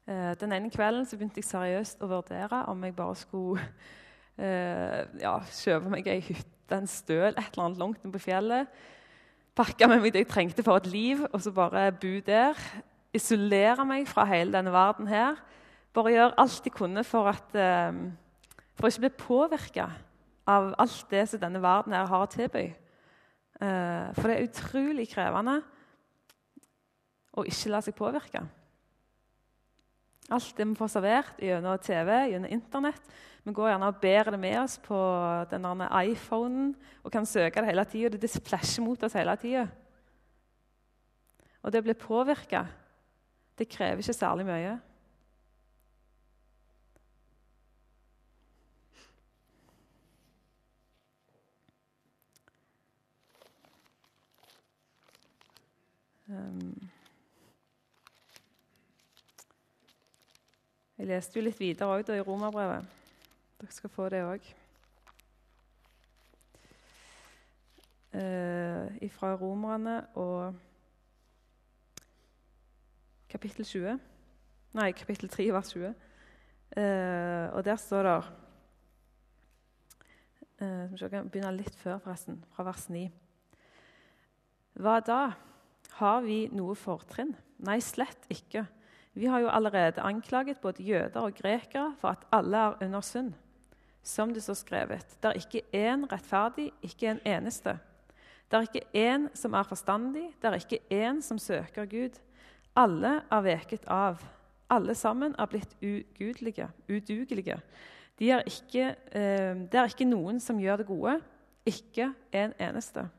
Eh, 0.09 0.35
den 0.41 0.53
ene 0.55 0.71
kvelden 0.73 1.05
så 1.05 1.17
begynte 1.17 1.37
jeg 1.37 1.45
seriøst 1.51 1.99
å 2.01 2.07
vurdere 2.09 2.63
om 2.71 2.81
jeg 2.85 2.95
bare 2.97 3.17
skulle 3.19 3.61
eh, 4.41 5.03
ja, 5.21 5.35
kjøpe 5.53 5.91
meg 5.93 6.07
ei 6.09 6.21
hytte, 6.23 6.47
en 6.73 6.89
støl, 6.89 7.35
et 7.35 7.51
eller 7.51 7.67
annet 7.67 7.81
langt 7.81 8.01
nede 8.01 8.15
på 8.15 8.23
fjellet. 8.23 8.71
Pakke 9.57 9.89
med 9.89 10.01
meg 10.01 10.15
det 10.15 10.23
jeg 10.23 10.31
trengte 10.31 10.65
for 10.65 10.79
et 10.79 10.89
liv, 10.89 11.21
og 11.29 11.41
så 11.43 11.53
bare 11.53 11.89
bo 11.93 12.15
der. 12.25 12.57
Isolere 13.13 13.85
meg 13.85 14.07
fra 14.09 14.25
hele 14.29 14.53
denne 14.53 14.73
verden 14.73 15.09
her. 15.09 15.37
Bare 15.93 16.13
gjøre 16.13 16.37
alt 16.41 16.65
jeg 16.65 16.73
kunne 16.73 17.03
for, 17.05 17.29
at, 17.29 17.53
eh, 17.57 18.01
for 18.77 18.87
å 18.87 18.93
ikke 18.93 19.05
bli 19.05 19.15
påvirka 19.19 19.89
av 20.49 20.73
alt 20.81 21.03
det 21.13 21.27
som 21.29 21.41
denne 21.41 21.61
verden 21.61 21.93
her 21.93 22.09
har 22.09 22.25
å 22.25 22.33
tilby. 22.33 22.71
Eh, 23.59 24.07
for 24.15 24.29
det 24.29 24.37
er 24.37 24.47
utrolig 24.47 25.09
krevende 25.11 25.57
å 27.35 27.43
ikke 27.47 27.73
la 27.73 27.81
seg 27.83 27.97
påvirke. 27.97 28.43
Alt 30.29 30.53
det 30.55 30.67
vi 30.69 30.77
får 30.77 30.91
servert 30.93 31.41
gjennom 31.41 31.81
TV, 31.81 32.13
gjennom 32.31 32.53
Internett. 32.53 33.13
Vi 33.43 33.53
går 33.55 33.71
gjerne 33.71 33.89
og 33.89 34.01
bærer 34.01 34.35
det 34.35 34.39
med 34.39 34.59
oss 34.61 34.77
på 34.83 34.97
denne 35.49 35.87
iPhonen 36.05 36.73
og 37.01 37.11
kan 37.11 37.25
søke 37.25 37.63
det 37.63 37.71
hele 37.71 37.85
tida. 37.89 38.17
Det 38.17 38.29
flasher 38.45 38.85
mot 38.85 39.03
oss 39.03 39.15
hele 39.17 39.35
tida. 39.41 39.65
Og 41.63 41.73
det 41.73 41.81
å 41.81 41.87
bli 41.87 41.95
påvirka, 41.97 42.63
det 43.57 43.67
krever 43.71 44.03
ikke 44.03 44.15
særlig 44.15 44.45
mye. 44.47 44.77
Jeg 56.29 56.37
leste 61.07 61.39
jo 61.39 61.45
litt 61.47 61.57
videre 61.57 61.89
også, 61.89 62.13
i 62.13 62.21
Romerbrevet. 62.21 62.85
Dere 63.57 63.73
skal 63.73 63.89
få 63.89 64.09
det 64.13 64.21
òg. 64.21 64.45
Eh, 68.13 69.09
fra 69.15 69.33
Romerne 69.41 70.05
og 70.21 70.53
kapittel 73.29 73.65
20. 73.65 73.99
Nei, 74.77 74.91
kapittel 74.91 75.29
3, 75.29 75.53
vers 75.53 75.73
20. 75.73 75.93
Eh, 76.77 77.53
og 77.57 77.65
der 77.65 77.75
står 77.75 78.03
det 78.03 78.23
eh, 80.61 81.01
Jeg 81.01 81.09
kan 81.09 81.29
begynne 81.29 81.57
litt 81.57 81.75
før, 81.75 81.97
forresten, 81.97 82.45
fra 82.53 82.63
vers 82.69 82.89
9. 82.89 83.09
Hva 84.77 84.99
da? 85.01 85.48
Har 85.99 86.21
vi 86.23 86.45
noe 86.55 86.77
fortrinn? 86.79 87.33
Nei, 87.67 87.81
slett 87.83 88.23
ikke. 88.31 88.63
Vi 89.19 89.27
har 89.27 89.41
jo 89.43 89.49
allerede 89.51 90.03
anklaget 90.05 90.61
både 90.63 90.85
jøder 90.87 91.25
og 91.25 91.35
grekere 91.35 91.89
for 91.99 92.13
at 92.13 92.23
alle 92.31 92.57
er 92.57 92.85
under 92.85 93.03
synd. 93.03 93.33
Som 94.03 94.31
det 94.33 94.45
står 94.45 94.55
skrevet, 94.61 95.17
det 95.19 95.27
er 95.27 95.41
ikke 95.41 95.61
én 95.75 96.05
rettferdig, 96.07 96.69
ikke 96.87 97.11
en 97.11 97.19
eneste. 97.27 97.75
Det 98.47 98.57
er 98.57 98.69
ikke 98.69 98.85
én 98.95 99.27
som 99.35 99.53
er 99.53 99.67
forstandig, 99.67 100.29
det 100.39 100.47
er 100.47 100.55
ikke 100.55 100.79
én 100.87 101.19
som 101.21 101.37
søker 101.37 101.85
Gud. 101.85 102.15
Alle 102.79 103.19
er 103.27 103.43
veket 103.43 103.83
av. 103.91 104.23
Alle 104.71 104.95
sammen 104.95 105.35
er 105.35 105.51
blitt 105.51 105.75
ugudelige, 105.83 106.69
udugelige. 106.87 107.59
De 108.19 108.31
er 108.31 108.47
ikke, 108.47 108.95
eh, 109.11 109.55
det 109.67 109.75
er 109.75 109.91
ikke 109.91 110.07
noen 110.07 110.39
som 110.39 110.59
gjør 110.59 110.77
det 110.77 110.87
gode, 110.87 111.19
ikke 111.65 112.13
en 112.31 112.53
eneste. 112.59 113.09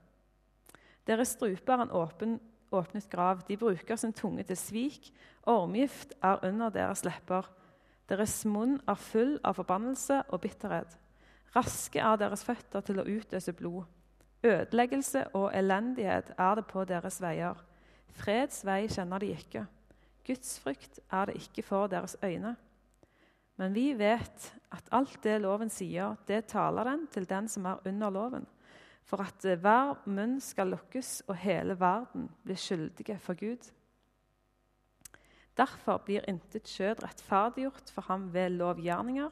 Deres 1.07 1.29
strupe 1.37 1.73
er 1.73 1.83
en 1.83 1.91
åpen 1.91 2.41
åpnet 2.73 3.09
grav. 3.11 3.43
De 3.49 3.57
bruker 3.57 3.97
sin 3.97 4.13
tunge 4.13 4.43
til 4.43 4.57
svik. 4.57 5.11
Ormgift 5.47 6.15
er 6.23 6.41
under 6.47 6.71
deres 6.71 7.05
lepper. 7.05 7.49
Deres 8.09 8.45
munn 8.45 8.81
er 8.89 8.99
full 8.99 9.39
av 9.45 9.59
forbannelse 9.61 10.23
og 10.29 10.41
bitterhet. 10.43 10.97
Raske 11.55 11.99
er 11.99 12.19
deres 12.19 12.45
føtter 12.47 12.85
til 12.87 13.01
å 13.01 13.07
utøse 13.07 13.55
blod. 13.57 13.85
Ødeleggelse 14.47 15.27
og 15.37 15.51
elendighet 15.55 16.33
er 16.39 16.55
det 16.59 16.67
på 16.71 16.85
deres 16.89 17.21
veier. 17.23 17.59
Freds 18.17 18.65
vei 18.67 18.87
kjenner 18.89 19.21
de 19.23 19.35
ikke. 19.35 19.67
Guds 20.27 20.59
frykt 20.63 21.01
er 21.11 21.31
det 21.31 21.41
ikke 21.43 21.65
for 21.67 21.91
deres 21.91 22.17
øyne. 22.25 22.55
Men 23.61 23.75
vi 23.75 23.93
vet 23.99 24.47
at 24.73 24.89
alt 24.97 25.19
det 25.23 25.41
loven 25.43 25.69
sier, 25.71 26.17
det 26.27 26.47
taler 26.49 26.89
den 26.89 27.07
til 27.13 27.29
den 27.29 27.49
som 27.49 27.67
er 27.69 27.83
under 27.87 28.11
loven 28.11 28.47
for 29.11 29.25
at 29.27 29.45
eh, 29.45 29.59
hver 29.59 29.99
munn 30.07 30.39
skal 30.43 30.71
lukkes 30.71 31.25
og 31.27 31.35
hele 31.43 31.75
verden 31.81 32.29
blir 32.45 32.59
skyldige 32.59 33.19
for 33.19 33.35
Gud. 33.35 33.67
Derfor 35.59 35.99
blir 36.07 36.25
intet 36.31 36.71
skjød 36.71 37.03
rettferdiggjort 37.03 37.91
for 37.91 38.07
ham 38.07 38.29
ved 38.33 38.55
lovgjerninger, 38.55 39.31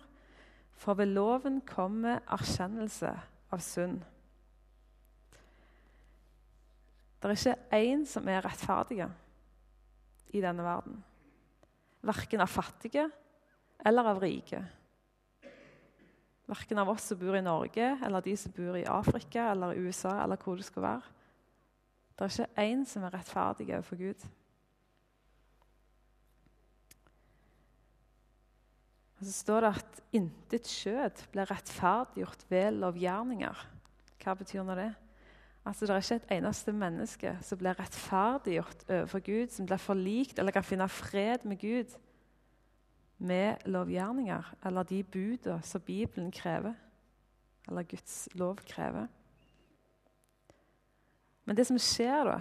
for 0.78 0.99
ved 0.99 1.06
loven 1.14 1.61
kommer 1.66 2.18
erkjennelse 2.26 3.12
av 3.54 3.62
synd. 3.62 4.02
Det 7.18 7.30
er 7.30 7.38
ikke 7.38 7.78
én 7.78 8.04
som 8.06 8.28
er 8.30 8.44
rettferdige 8.47 9.08
i 10.35 10.42
denne 10.42 10.62
verden. 10.62 10.99
Verken 12.06 12.42
av 12.42 12.50
fattige 12.50 13.08
eller 13.87 14.11
av 14.11 14.20
rike. 14.23 14.61
Verken 16.49 16.81
av 16.81 16.88
oss 16.88 17.11
som 17.11 17.19
bor 17.21 17.37
i 17.37 17.45
Norge, 17.45 17.90
eller 18.05 18.25
de 18.25 18.35
som 18.40 18.52
bor 18.57 18.76
i 18.78 18.87
Afrika 18.88 19.50
eller 19.52 19.76
USA, 19.76 20.14
eller 20.23 20.40
hvor 20.40 20.57
det 20.57 20.64
skal 20.64 20.87
være. 20.87 21.17
Det 22.17 22.25
er 22.25 22.33
ikke 22.33 22.64
én 22.64 22.85
som 22.88 23.05
er 23.05 23.14
rettferdig 23.14 23.69
overfor 23.69 24.00
Gud. 24.00 24.25
Og 29.19 29.26
Så 29.26 29.33
står 29.33 29.61
det 29.61 29.75
at 29.76 30.00
intet 30.14 30.71
skjød 30.71 31.23
blir 31.35 31.50
rettferdiggjort 31.50 32.45
ved 32.49 32.81
lovgjerninger. 32.81 33.62
Hva 34.23 34.35
betyr 34.35 34.64
nå 34.64 34.75
det? 34.78 34.93
Altså, 35.67 35.87
Det 35.87 35.90
er 35.90 36.02
ikke 36.02 36.14
et 36.14 36.37
eneste 36.38 36.73
menneske 36.73 37.38
som 37.43 37.59
blir 37.59 37.78
rettferdiggjort 37.78 38.85
overfor 38.88 39.21
Gud, 39.21 39.49
som 39.52 39.67
blir 39.67 39.76
forlikt 39.83 40.38
eller 40.38 40.52
kan 40.52 40.64
finne 40.64 40.88
fred 40.88 41.45
med 41.45 41.61
Gud 41.61 41.99
med 43.19 43.67
lovgjerninger, 43.67 44.55
eller 44.65 44.83
de 44.83 45.03
budene 45.05 45.63
som 45.63 45.81
Bibelen 45.81 46.31
krever, 46.31 46.75
eller 47.69 47.83
Guds 47.83 48.29
lov 48.35 48.57
krever. 48.67 49.07
Men 51.45 51.57
det 51.57 51.67
som 51.67 51.79
skjer 51.81 52.25
da, 52.29 52.39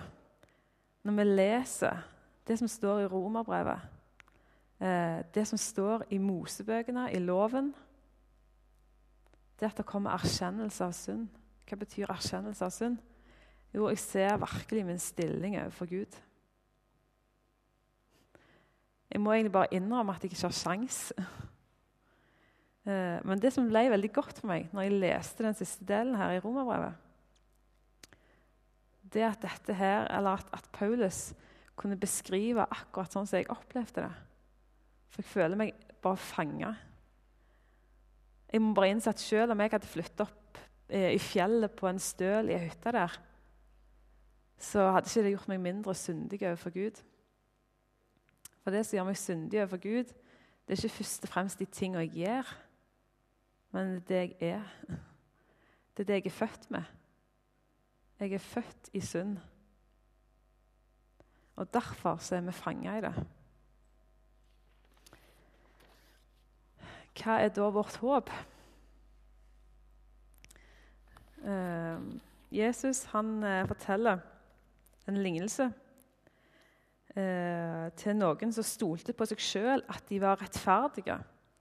når 1.04 1.18
vi 1.18 1.24
leser 1.24 2.04
det 2.48 2.58
som 2.60 2.68
står 2.68 3.00
i 3.00 3.10
Romerbrevet, 3.12 3.80
eh, 4.80 5.24
det 5.34 5.48
som 5.48 5.58
står 5.58 6.04
i 6.10 6.18
Mosebøkene, 6.18 7.12
i 7.12 7.20
loven, 7.20 7.74
det 9.60 9.66
at 9.66 9.78
det 9.78 9.86
kommer 9.86 10.14
erkjennelse 10.14 10.86
av 10.86 10.94
synd. 10.94 11.28
Hva 11.68 11.78
betyr 11.80 12.12
erkjennelse 12.12 12.66
av 12.66 12.72
synd? 12.72 12.98
Jo, 13.74 13.90
jeg 13.90 14.00
ser 14.00 14.38
virkelig 14.38 14.86
min 14.86 15.00
stilling 15.00 15.58
overfor 15.60 15.90
Gud. 15.90 16.20
Jeg 19.12 19.22
må 19.24 19.34
egentlig 19.34 19.54
bare 19.56 19.74
innrømme 19.76 20.16
at 20.16 20.24
jeg 20.24 20.34
ikke 20.34 20.48
har 20.50 20.58
sjans. 20.64 21.02
Eh, 22.88 23.20
men 23.28 23.36
det 23.44 23.50
som 23.52 23.66
ble 23.68 23.82
veldig 23.92 24.10
godt 24.16 24.38
for 24.40 24.48
meg 24.48 24.70
når 24.72 24.86
jeg 24.86 25.00
leste 25.02 25.44
den 25.44 25.56
siste 25.60 25.84
delen 25.84 26.14
her 26.16 26.38
i 26.38 26.40
Romerbrevet, 26.40 26.94
det 29.12 29.26
at 29.28 29.42
dette 29.44 29.76
her, 29.76 30.08
eller 30.08 30.40
at, 30.40 30.48
at, 30.56 30.70
Paulus 30.72 31.34
kunne 31.76 32.00
beskrive 32.00 32.64
akkurat 32.64 33.12
sånn 33.12 33.28
som 33.28 33.42
jeg 33.42 33.50
opplevde 33.52 34.06
det. 34.06 34.14
For 35.12 35.20
jeg 35.20 35.32
føler 35.34 35.60
meg 35.60 35.76
bare 36.00 36.22
fanga. 36.22 36.72
Jeg 38.48 38.64
må 38.64 38.72
bare 38.78 38.94
innse 38.94 39.12
at 39.12 39.20
selv 39.20 39.52
om 39.52 39.62
jeg 39.66 39.74
hadde 39.76 39.92
flyttet 39.92 40.24
opp 40.24 40.64
eh, 40.88 41.12
i 41.12 41.20
fjellet 41.20 41.76
på 41.76 41.90
en 41.92 42.00
støl 42.00 42.52
i 42.52 42.56
ei 42.56 42.70
hytte 42.70 42.96
der, 42.96 43.20
så 44.58 44.88
hadde 44.96 45.12
ikke 45.12 45.28
det 45.28 45.36
gjort 45.36 45.52
meg 45.52 45.64
mindre 45.68 45.96
syndig 45.98 46.40
overfor 46.42 46.74
Gud. 46.74 47.04
For 48.68 48.76
det 48.76 48.82
som 48.84 48.98
gjør 48.98 49.06
meg 49.08 49.16
syndig 49.16 49.60
overfor 49.62 49.80
Gud, 49.80 50.10
det 50.68 50.74
er 50.74 50.80
ikke 50.82 50.98
først 50.98 51.24
og 51.24 51.30
fremst 51.32 51.60
de 51.62 51.66
tingene 51.72 52.02
jeg 52.04 52.10
gjør, 52.12 52.50
men 53.72 53.94
det 54.10 54.18
jeg 54.18 54.34
er. 54.44 54.66
Det 55.96 56.04
er 56.04 56.10
det 56.10 56.18
jeg 56.18 56.26
er 56.26 56.36
født 56.36 56.68
med. 56.76 56.84
Jeg 58.20 58.34
er 58.34 58.44
født 58.44 58.90
i 58.94 59.00
synd. 59.00 59.38
Og 61.56 61.74
derfor 61.74 62.18
så 62.18 62.36
er 62.36 62.42
vi 62.42 62.52
fanga 62.52 62.98
i 62.98 63.06
det. 63.08 63.14
Hva 67.24 67.40
er 67.40 67.56
da 67.56 67.72
vårt 67.72 67.96
håp? 68.04 68.36
Uh, 71.40 72.20
Jesus 72.52 73.06
han 73.16 73.44
eh, 73.44 73.68
forteller 73.68 74.20
en 75.08 75.24
lignelse 75.24 75.72
eh, 77.18 77.88
til 77.98 78.18
noen 78.18 78.54
som 78.54 78.66
stolte 78.66 79.16
på 79.18 79.28
seg 79.30 79.42
sjøl 79.42 79.84
at 79.90 80.06
de 80.10 80.20
var 80.22 80.40
rettferdige, 80.42 81.18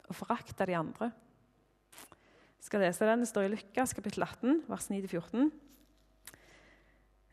og 0.07 0.15
forakta 0.15 0.67
de 0.69 0.77
andre. 0.79 1.11
Jeg 2.57 2.69
skal 2.69 2.83
lese 2.83 3.07
den. 3.07 3.23
Det 3.23 3.31
står 3.31 3.47
i 3.47 3.55
Lukas 3.55 3.95
kapittel 3.95 4.27
18, 4.27 4.61
vers 4.69 4.91
9-14. 4.91 5.49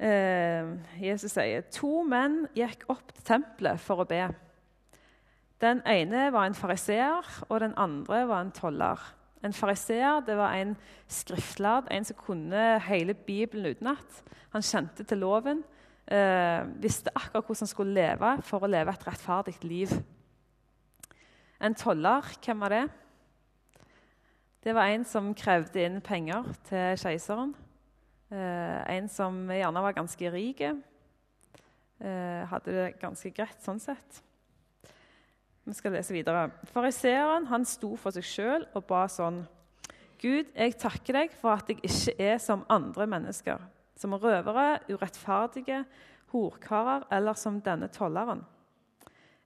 Eh, 0.03 0.72
Jesus 1.01 1.36
sier 1.36 1.65
to 1.74 2.01
menn 2.08 2.44
gikk 2.58 2.88
opp 2.92 3.13
til 3.13 3.27
tempelet 3.27 3.82
for 3.82 4.03
å 4.03 4.08
be. 4.10 4.25
Den 5.63 5.80
ene 5.88 6.27
var 6.34 6.50
en 6.50 6.58
fariseer, 6.58 7.27
og 7.48 7.62
den 7.63 7.75
andre 7.80 8.25
var 8.27 8.44
en 8.44 8.56
toller. 8.56 9.00
En 9.44 9.56
fariseer 9.56 10.24
var 10.27 10.56
en 10.58 10.74
skriftlærd, 11.08 11.88
en 11.92 12.06
som 12.08 12.20
kunne 12.20 12.80
hele 12.88 13.13
Bibelen 13.13 13.72
utenat. 13.72 14.24
Han 14.53 14.65
kjente 14.65 15.06
til 15.08 15.24
loven, 15.24 15.63
eh, 16.07 16.63
visste 16.81 17.12
akkurat 17.15 17.45
hvordan 17.45 17.63
han 17.63 17.72
skulle 17.72 17.95
leve 17.95 18.33
for 18.48 18.63
å 18.63 18.69
leve 18.72 18.93
et 18.93 19.07
rettferdig 19.07 19.55
liv. 19.63 19.93
En 21.63 21.75
toller, 21.75 22.27
hvem 22.43 22.65
var 22.65 22.74
det? 22.74 22.83
Det 24.63 24.74
var 24.75 24.91
en 24.91 25.05
som 25.07 25.33
krevde 25.36 25.83
inn 25.83 26.01
penger 26.03 26.48
til 26.67 27.00
keiseren. 27.00 27.53
Eh, 28.31 28.79
en 28.98 29.10
som 29.12 29.43
gjerne 29.51 29.83
var 29.83 29.95
ganske 29.95 30.31
rik. 30.33 30.62
Eh, 30.63 32.43
hadde 32.51 32.72
det 32.75 32.88
ganske 33.01 33.31
greit 33.36 33.60
sånn 33.63 33.79
sett. 33.79 34.24
Vi 35.63 35.75
skal 35.77 35.93
lese 35.95 36.15
videre. 36.15 36.50
Fariseeren 36.74 37.67
sto 37.67 37.93
for 37.95 38.15
seg 38.15 38.25
sjøl 38.27 38.65
og 38.75 38.83
ba 38.89 39.05
sånn 39.12 39.45
Gud, 40.24 40.48
jeg 40.55 40.77
takker 40.79 41.17
deg 41.17 41.33
for 41.36 41.51
at 41.51 41.67
jeg 41.67 41.81
ikke 41.83 42.13
er 42.24 42.38
som 42.39 42.62
andre 42.72 43.03
mennesker, 43.12 43.60
som 44.03 44.15
røvere, 44.19 44.81
urettferdige, 44.91 45.83
horkarer 46.33 47.07
eller 47.13 47.38
som 47.39 47.62
denne 47.63 47.88
tolleren. 47.93 48.43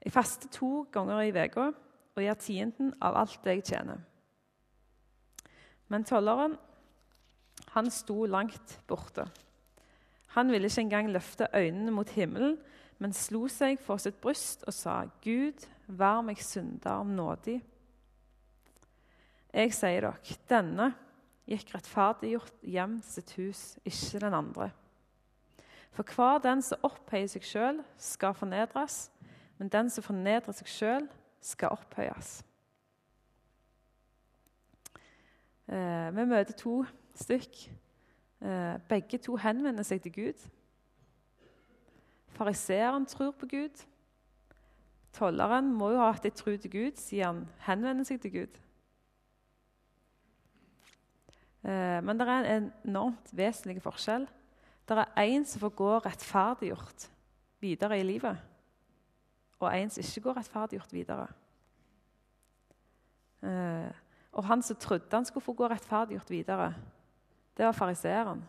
Jeg 0.01 0.13
faster 0.15 0.49
to 0.53 0.87
ganger 0.93 1.25
i 1.25 1.33
uka 1.33 1.71
og 2.17 2.23
gir 2.23 2.39
tienden 2.41 2.93
av 3.03 3.17
alt 3.19 3.41
det 3.43 3.59
jeg 3.59 3.67
tjener. 3.73 4.01
Men 5.87 6.05
tolleren, 6.07 6.57
han 7.75 7.91
sto 7.93 8.25
langt 8.25 8.79
borte. 8.89 9.27
Han 10.35 10.51
ville 10.51 10.69
ikke 10.69 10.85
engang 10.87 11.11
løfte 11.11 11.47
øynene 11.53 11.93
mot 11.93 12.09
himmelen, 12.09 12.57
men 12.97 13.13
slo 13.13 13.45
seg 13.51 13.79
for 13.83 14.01
sitt 14.01 14.17
bryst 14.21 14.63
og 14.67 14.73
sa, 14.73 15.03
'Gud, 15.21 15.67
vær 15.87 16.21
meg 16.25 16.41
synder 16.41 17.03
nådig.' 17.03 17.61
Jeg 19.53 19.73
sier 19.73 20.01
dere, 20.01 20.35
denne 20.49 20.91
gikk 21.47 21.71
rettferdiggjort 21.75 22.65
hjem 22.67 22.99
sitt 23.05 23.31
hus, 23.39 23.61
ikke 23.85 24.21
den 24.23 24.35
andre. 24.35 24.71
For 25.95 26.03
hver 26.03 26.41
den 26.43 26.61
som 26.61 26.83
opphøyer 26.85 27.29
seg 27.31 27.45
sjøl, 27.47 27.79
skal 27.97 28.35
fornedres, 28.37 29.07
men 29.57 29.71
den 29.73 29.89
som 29.89 30.05
fornedrer 30.05 30.53
seg 30.53 30.69
sjøl, 30.69 31.07
skal 31.41 31.73
opphøyes. 31.73 32.41
Eh, 35.67 36.07
vi 36.15 36.25
møter 36.25 36.55
to 36.57 36.81
stykk. 37.17 37.63
Eh, 38.41 38.75
begge 38.89 39.17
to 39.17 39.35
henvender 39.41 39.83
seg 39.83 40.03
til 40.03 40.13
Gud. 40.13 40.47
Fariseeren 42.37 43.05
tror 43.09 43.31
på 43.31 43.49
Gud. 43.49 43.85
Tolleren 45.13 45.73
må 45.73 45.89
jo 45.95 46.01
ha 46.03 46.11
hatt 46.11 46.27
ei 46.29 46.35
tro 46.35 46.53
til 46.53 46.71
Gud, 46.71 46.99
siden 47.01 47.25
han 47.25 47.47
henvender 47.65 48.05
seg 48.05 48.21
til 48.21 48.35
Gud. 48.35 48.59
Eh, 51.67 52.00
men 52.03 52.19
det 52.19 52.27
er 52.31 52.50
en 52.55 52.71
enormt 52.88 53.31
vesentlig 53.36 53.81
forskjell. 53.83 54.27
Det 54.88 54.95
er 54.97 55.25
én 55.27 55.43
som 55.43 55.59
får 55.65 55.74
gå 55.75 55.89
rettferdiggjort 56.05 57.09
videre 57.59 57.97
i 58.00 58.05
livet, 58.07 58.38
og 59.59 59.73
en 59.73 59.89
som 59.91 60.06
ikke 60.06 60.23
går 60.30 60.38
rettferdiggjort 60.39 60.93
videre. 60.95 61.25
Eh, 63.43 63.89
og 64.32 64.45
han 64.47 64.62
som 64.63 64.80
trodde 64.80 65.12
han 65.12 65.25
skulle 65.25 65.43
få 65.43 65.53
gå 65.58 65.67
rettferdiggjort 65.67 66.30
videre, 66.32 66.69
det 67.58 67.65
var 67.65 67.75
fariseeren. 67.75 68.43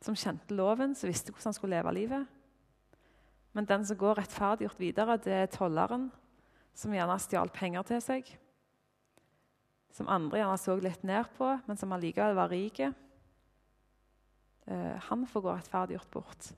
Som 0.00 0.16
kjente 0.16 0.54
loven, 0.54 0.94
som 0.94 1.08
visste 1.08 1.32
hvordan 1.32 1.50
han 1.50 1.56
skulle 1.56 1.76
leve 1.76 1.92
livet. 1.94 2.26
Men 3.52 3.66
den 3.66 3.84
som 3.84 3.98
går 3.98 4.20
rettferdiggjort 4.20 4.78
videre, 4.80 5.16
det 5.16 5.32
er 5.32 5.50
tolleren, 5.50 6.10
som 6.74 6.94
gjerne 6.94 7.18
stjal 7.18 7.50
penger 7.52 7.82
til 7.88 8.00
seg. 8.04 8.30
Som 9.92 10.08
andre 10.08 10.38
gjerne 10.40 10.58
så 10.60 10.76
litt 10.78 11.02
ned 11.06 11.24
på, 11.36 11.50
men 11.66 11.76
som 11.76 11.92
allikevel 11.92 12.36
var 12.38 12.52
rik. 12.52 12.80
Eh, 12.80 12.92
han 15.08 15.26
får 15.26 15.44
gå 15.44 15.54
rettferdiggjort 15.54 16.10
bort. 16.10 16.50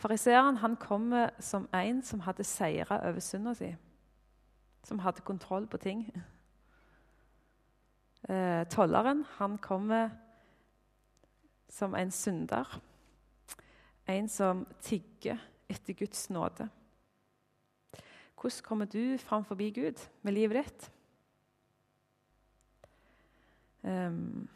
Fariseeren 0.00 0.76
kommer 0.80 1.30
som 1.40 1.68
en 1.76 2.02
som 2.02 2.20
hadde 2.24 2.44
seira 2.44 3.00
over 3.08 3.20
synda 3.20 3.54
si. 3.54 3.76
Som 4.84 4.98
hadde 5.04 5.24
kontroll 5.24 5.66
på 5.66 5.80
ting. 5.80 6.06
Eh, 8.28 8.68
tolleren 8.68 9.24
han 9.38 9.58
kommer 9.58 10.10
som 11.68 11.94
en 11.94 12.10
synder 12.10 12.80
en 14.10 14.28
som 14.28 14.64
tigger 14.82 15.38
etter 15.70 15.94
Guds 15.94 16.28
nåde. 16.30 16.68
Hvordan 18.40 18.64
kommer 18.64 18.84
du 18.84 19.18
fram 19.18 19.44
forbi 19.44 19.70
Gud 19.70 20.00
med 20.22 20.32
livet 20.32 20.64
ditt? 20.64 20.90
Um, 23.82 24.48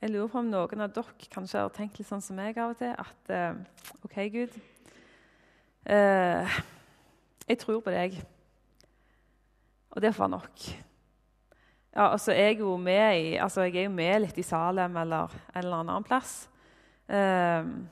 jeg 0.00 0.10
lurer 0.10 0.30
på 0.30 0.38
om 0.38 0.50
noen 0.50 0.84
av 0.84 0.94
dere 0.94 1.28
kanskje 1.32 1.64
har 1.64 1.74
tenkt 1.74 1.98
litt 1.98 2.06
sånn 2.06 2.22
som 2.22 2.38
meg 2.38 2.58
av 2.62 2.76
og 2.76 2.78
til. 2.78 2.94
At 2.94 3.30
uh, 3.34 4.06
OK, 4.06 4.16
Gud. 4.30 4.54
Uh, 5.82 6.58
jeg 7.48 7.58
tror 7.62 7.82
på 7.82 7.94
deg. 7.94 8.20
Og 9.96 10.02
det 10.04 10.14
får 10.14 10.28
være 10.28 10.36
nok. 10.36 10.66
Ja, 11.96 12.10
altså, 12.12 12.32
jeg, 12.36 12.54
er 12.54 12.60
jo 12.60 12.76
med 12.76 13.18
i, 13.18 13.34
altså, 13.40 13.64
jeg 13.66 13.80
er 13.80 13.88
jo 13.88 13.96
med 13.96 14.20
litt 14.26 14.38
i 14.38 14.44
Salem 14.44 14.96
eller 15.00 15.32
en 15.54 15.62
eller 15.62 15.78
annen 15.80 16.04
plass. 16.04 16.44
Ehm, 17.08 17.86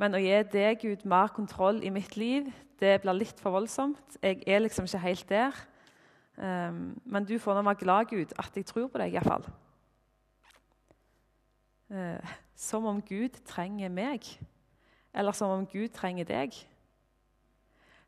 men 0.00 0.16
å 0.16 0.22
gi 0.22 0.40
deg, 0.50 0.80
Gud, 0.82 1.04
mer 1.06 1.30
kontroll 1.34 1.78
i 1.86 1.92
mitt 1.94 2.16
liv, 2.18 2.48
det 2.82 2.96
blir 3.02 3.14
litt 3.14 3.38
for 3.40 3.54
voldsomt. 3.54 4.18
Jeg 4.22 4.42
er 4.46 4.64
liksom 4.64 4.88
ikke 4.88 5.04
helt 5.04 5.28
der. 5.30 5.60
Um, 6.34 6.96
men 7.06 7.26
du 7.26 7.36
får 7.38 7.54
nå 7.54 7.62
være 7.62 7.84
glad, 7.84 8.08
Gud, 8.10 8.34
at 8.38 8.56
jeg 8.58 8.66
tror 8.66 8.88
på 8.90 8.98
deg, 8.98 9.14
iallfall. 9.14 9.46
Uh, 11.92 12.18
eh, 12.18 12.34
som 12.58 12.86
om 12.90 12.98
Gud 13.02 13.38
trenger 13.46 13.92
meg, 13.92 14.26
eller 15.14 15.32
som 15.32 15.50
om 15.54 15.66
Gud 15.66 15.88
trenger 15.94 16.24
deg. 16.26 16.50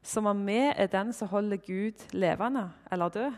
Som 0.02 0.26
om 0.26 0.46
vi 0.46 0.70
er 0.70 0.86
den 0.90 1.12
som 1.14 1.28
holder 1.28 1.56
Gud 1.62 2.14
levende 2.14 2.70
eller 2.90 3.08
død. 3.08 3.32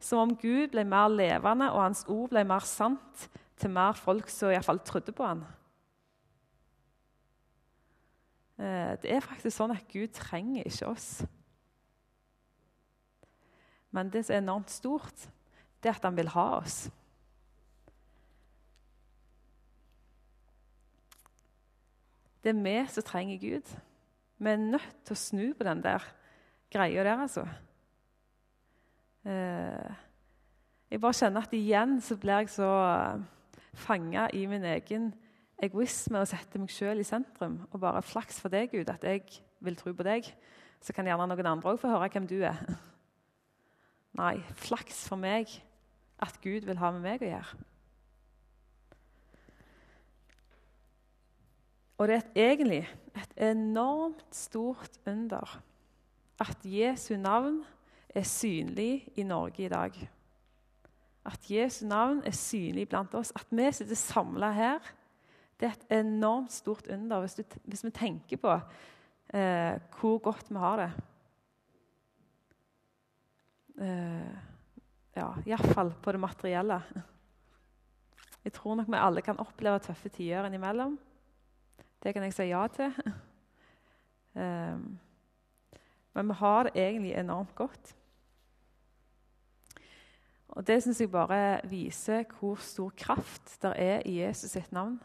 Som 0.00 0.18
om 0.18 0.36
Gud 0.36 0.68
ble 0.72 0.84
mer 0.84 1.08
levende 1.08 1.72
og 1.72 1.84
hans 1.84 2.04
ord 2.08 2.28
ble 2.32 2.44
mer 2.44 2.60
sant 2.68 3.28
til 3.56 3.70
mer 3.72 3.92
folk 3.96 4.28
som 4.28 4.50
iallfall 4.52 4.78
trodde 4.84 5.12
på 5.16 5.24
han. 5.24 5.40
Eh, 5.40 5.46
det 8.62 9.10
er 9.10 9.24
faktisk 9.24 9.56
sånn 9.56 9.72
at 9.74 9.86
Gud 9.90 10.12
trenger 10.14 10.68
ikke 10.68 10.90
oss. 10.92 11.08
Men 13.92 14.10
det 14.12 14.24
som 14.24 14.36
er 14.36 14.42
enormt 14.44 14.70
stort, 14.72 15.28
det 15.82 15.90
er 15.90 15.98
at 15.98 16.06
han 16.06 16.16
vil 16.16 16.30
ha 16.32 16.46
oss. 16.60 16.84
Det 22.42 22.50
er 22.50 22.62
vi 22.62 22.76
som 22.90 23.06
trenger 23.06 23.38
Gud. 23.38 23.74
Vi 24.38 24.50
er 24.50 24.56
nødt 24.58 24.96
til 25.06 25.14
å 25.14 25.20
snu 25.20 25.44
på 25.54 25.66
den 25.66 25.82
der 25.84 26.06
greia 26.72 27.04
der, 27.04 27.20
altså. 27.22 27.44
Eh, 29.22 29.92
jeg 30.90 31.00
bare 31.00 31.14
kjenner 31.14 31.46
at 31.46 31.54
igjen 31.54 32.00
så 32.02 32.16
blir 32.18 32.42
jeg 32.42 32.50
så 32.56 32.70
fanga 33.84 34.26
i 34.34 34.46
min 34.50 34.64
egen 34.66 35.12
egoisme 35.62 36.20
å 36.22 36.28
sette 36.28 36.60
meg 36.60 36.72
sjøl 36.72 37.02
i 37.02 37.06
sentrum. 37.06 37.60
Og 37.70 37.82
bare 37.82 38.02
flaks 38.04 38.40
for 38.42 38.52
deg, 38.52 38.72
Gud, 38.72 38.90
at 38.92 39.04
jeg 39.06 39.24
vil 39.62 39.76
tro 39.78 39.94
på 39.96 40.06
deg. 40.06 40.28
Så 40.82 40.94
kan 40.94 41.06
gjerne 41.06 41.28
noen 41.30 41.50
andre 41.54 41.74
òg 41.74 41.80
få 41.80 41.92
høre 41.92 42.10
hvem 42.12 42.28
du 42.30 42.40
er. 42.42 42.58
Nei, 44.20 44.36
flaks 44.60 45.04
for 45.08 45.20
meg 45.20 45.50
at 46.22 46.38
Gud 46.42 46.66
vil 46.68 46.80
ha 46.82 46.90
med 46.94 47.04
meg 47.04 47.22
å 47.24 47.30
gjøre. 47.30 47.60
Og 52.02 52.08
det 52.10 52.16
er 52.18 52.48
egentlig 52.48 52.80
et 53.14 53.36
enormt 53.46 54.24
stort 54.34 54.96
under 55.06 55.60
at 56.42 56.64
Jesu 56.66 57.14
navn 57.20 57.60
er 58.10 58.26
synlig 58.26 59.04
i 59.14 59.22
Norge 59.22 59.62
i 59.62 59.70
dag 59.70 59.94
at 61.24 61.50
Jesu 61.50 61.86
navn 61.86 62.22
er 62.26 62.34
synlig 62.34 62.88
blant 62.88 63.14
oss. 63.14 63.32
At 63.36 63.46
vi 63.50 63.68
sitter 63.72 63.98
samla 63.98 64.50
her, 64.52 64.92
det 65.62 65.68
er 65.68 65.76
et 65.78 65.92
enormt 66.02 66.50
stort 66.50 66.88
under 66.90 67.22
hvis, 67.22 67.36
du, 67.38 67.58
hvis 67.70 67.84
vi 67.86 67.90
tenker 67.94 68.40
på 68.42 68.50
eh, 69.30 69.76
hvor 69.94 70.18
godt 70.18 70.48
vi 70.50 70.58
har 70.58 70.80
det. 70.80 70.88
Eh, 73.78 74.32
ja, 75.14 75.28
iallfall 75.46 75.92
på 76.02 76.16
det 76.16 76.20
materielle. 76.20 76.80
Jeg 78.42 78.56
tror 78.56 78.74
nok 78.80 78.90
vi 78.90 78.98
alle 78.98 79.22
kan 79.22 79.38
oppleve 79.38 79.84
tøffe 79.86 80.10
tider 80.10 80.48
innimellom. 80.48 80.98
Det 82.02 82.10
kan 82.10 82.26
jeg 82.26 82.34
si 82.34 82.48
ja 82.50 82.66
til. 82.74 82.90
Eh, 84.32 84.78
men 86.16 86.28
vi 86.28 86.34
har 86.42 86.62
det 86.64 86.72
egentlig 86.80 87.14
enormt 87.20 87.54
godt. 87.54 87.94
Og 90.48 90.66
Det 90.66 90.82
syns 90.82 91.00
jeg 91.00 91.10
bare 91.12 91.60
viser 91.68 92.24
hvor 92.38 92.56
stor 92.56 92.90
kraft 92.96 93.58
det 93.62 93.72
er 93.76 94.02
i 94.08 94.18
Jesus 94.22 94.50
sitt 94.50 94.72
navn. 94.72 94.98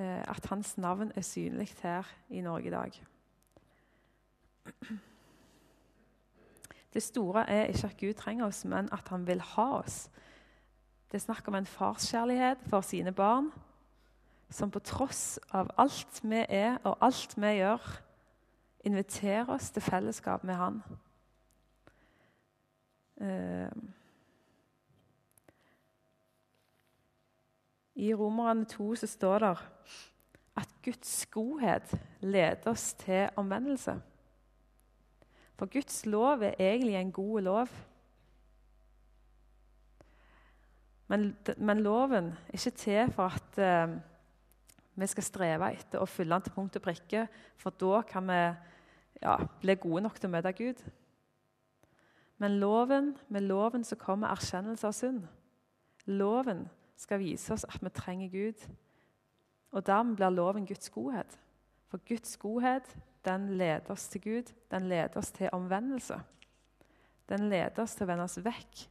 Eh, 0.00 0.30
at 0.30 0.46
hans 0.46 0.78
navn 0.78 1.12
er 1.14 1.20
synlig 1.20 1.74
her 1.82 2.02
i 2.28 2.40
Norge 2.40 2.66
i 2.66 2.70
dag. 2.70 3.06
Det 6.94 7.02
store 7.02 7.50
er 7.50 7.66
ikke 7.66 7.86
at 7.86 7.96
Gud 8.00 8.12
trenger 8.14 8.46
oss, 8.46 8.64
men 8.64 8.88
at 8.92 9.08
han 9.08 9.26
vil 9.26 9.40
ha 9.40 9.66
oss. 9.72 10.10
Det 11.06 11.14
er 11.14 11.26
snakk 11.26 11.48
om 11.48 11.54
en 11.54 11.66
farskjærlighet 11.66 12.58
for 12.66 12.80
sine 12.80 13.12
barn, 13.12 13.52
som 14.50 14.70
på 14.70 14.78
tross 14.78 15.38
av 15.52 15.70
alt 15.78 16.20
vi 16.22 16.44
er 16.48 16.78
og 16.84 16.96
alt 17.00 17.36
vi 17.36 17.46
gjør, 17.46 18.00
inviterer 18.84 19.52
oss 19.52 19.70
til 19.70 19.82
fellesskap 19.82 20.44
med 20.44 20.54
Han. 20.54 20.82
Uh, 23.20 23.68
I 28.00 28.14
Romerne 28.16 28.64
2 28.64 28.94
så 28.96 29.06
står 29.10 29.44
det 29.44 29.50
at 30.60 30.70
Guds 30.84 31.26
godhet 31.32 31.92
leder 32.24 32.70
oss 32.70 32.94
til 33.00 33.28
omvendelse. 33.36 33.94
For 35.60 35.68
Guds 35.68 36.06
lov 36.06 36.42
er 36.42 36.56
egentlig 36.56 36.96
en 36.96 37.12
god 37.12 37.40
lov. 37.44 37.74
Men, 41.08 41.36
men 41.56 41.82
loven 41.84 42.32
er 42.48 42.56
ikke 42.56 42.70
til 42.70 43.12
for 43.12 43.36
at 43.36 43.60
uh, 43.60 43.96
vi 44.94 45.10
skal 45.10 45.26
streve 45.26 45.70
etter 45.74 46.00
å 46.00 46.08
fylle 46.08 46.38
den 46.38 46.48
til 46.48 46.56
punkt 46.56 46.80
og 46.80 46.86
prikke, 46.86 47.26
for 47.60 47.76
da 47.76 48.00
kan 48.08 48.28
vi 48.30 48.40
ja, 49.20 49.36
bli 49.60 49.76
gode 49.82 50.06
nok 50.06 50.20
til 50.20 50.30
å 50.30 50.34
møte 50.38 50.56
Gud. 50.56 50.80
Men 52.40 52.60
loven, 52.62 53.14
med 53.28 53.44
loven 53.44 53.84
så 53.84 53.98
kommer 54.00 54.32
erkjennelse 54.32 54.88
av 54.88 54.96
synd. 54.96 55.24
Loven 56.08 56.64
skal 57.00 57.20
vise 57.22 57.54
oss 57.54 57.64
at 57.64 57.80
vi 57.82 57.90
trenger 57.94 58.28
Gud. 58.28 58.66
Og 59.70 59.86
dermed 59.86 60.16
blir 60.16 60.30
loven 60.30 60.66
Guds 60.66 60.90
godhet. 60.90 61.40
For 61.88 62.00
Guds 62.08 62.36
godhet 62.36 62.96
den 63.24 63.48
leder 63.48 63.90
oss 63.90 64.08
til 64.08 64.20
Gud. 64.20 64.52
Den 64.70 64.88
leder 64.88 65.16
oss 65.16 65.30
til 65.30 65.48
omvendelse. 65.52 66.20
Den 67.28 67.48
leder 67.48 67.82
oss 67.82 67.94
til 67.94 68.04
å 68.04 68.10
vende 68.10 68.26
oss 68.26 68.40
vekk 68.44 68.86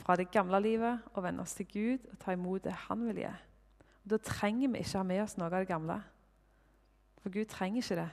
fra 0.00 0.16
det 0.16 0.30
gamle 0.32 0.56
livet 0.64 1.02
og 1.12 1.26
vende 1.26 1.42
oss 1.42 1.52
til 1.58 1.66
Gud 1.68 2.06
og 2.08 2.18
ta 2.22 2.32
imot 2.32 2.64
det 2.64 2.72
Han 2.86 3.02
vil 3.04 3.18
gi. 3.20 3.32
Og 4.04 4.10
Da 4.10 4.16
trenger 4.16 4.68
vi 4.72 4.78
ikke 4.78 4.98
ha 4.98 5.02
med 5.04 5.22
oss 5.22 5.36
noe 5.36 5.50
av 5.50 5.58
det 5.58 5.68
gamle. 5.68 5.98
For 7.20 7.32
Gud 7.32 7.44
trenger 7.44 7.82
ikke 7.82 7.96
det. 8.00 8.10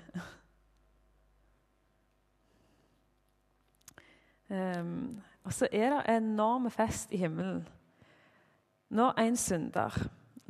Um, 4.49 5.21
og 5.45 5.53
så 5.53 5.67
er 5.71 5.89
det 5.89 6.01
en 6.09 6.23
enorm 6.23 6.71
fest 6.71 7.11
i 7.11 7.17
himmelen 7.17 7.67
når 8.91 9.15
en 9.23 9.37
synder, 9.39 9.95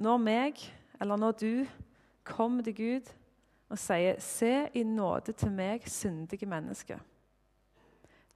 når 0.01 0.21
meg 0.21 0.61
eller 1.01 1.19
når 1.21 1.37
du 1.37 1.65
kommer 2.25 2.65
til 2.65 2.75
Gud 2.75 3.11
og 3.69 3.77
sier 3.77 4.19
'Se 4.19 4.67
i 4.73 4.83
nåde 4.83 5.31
til 5.31 5.51
meg, 5.51 5.81
syndige 5.85 6.45
menneske', 6.45 6.99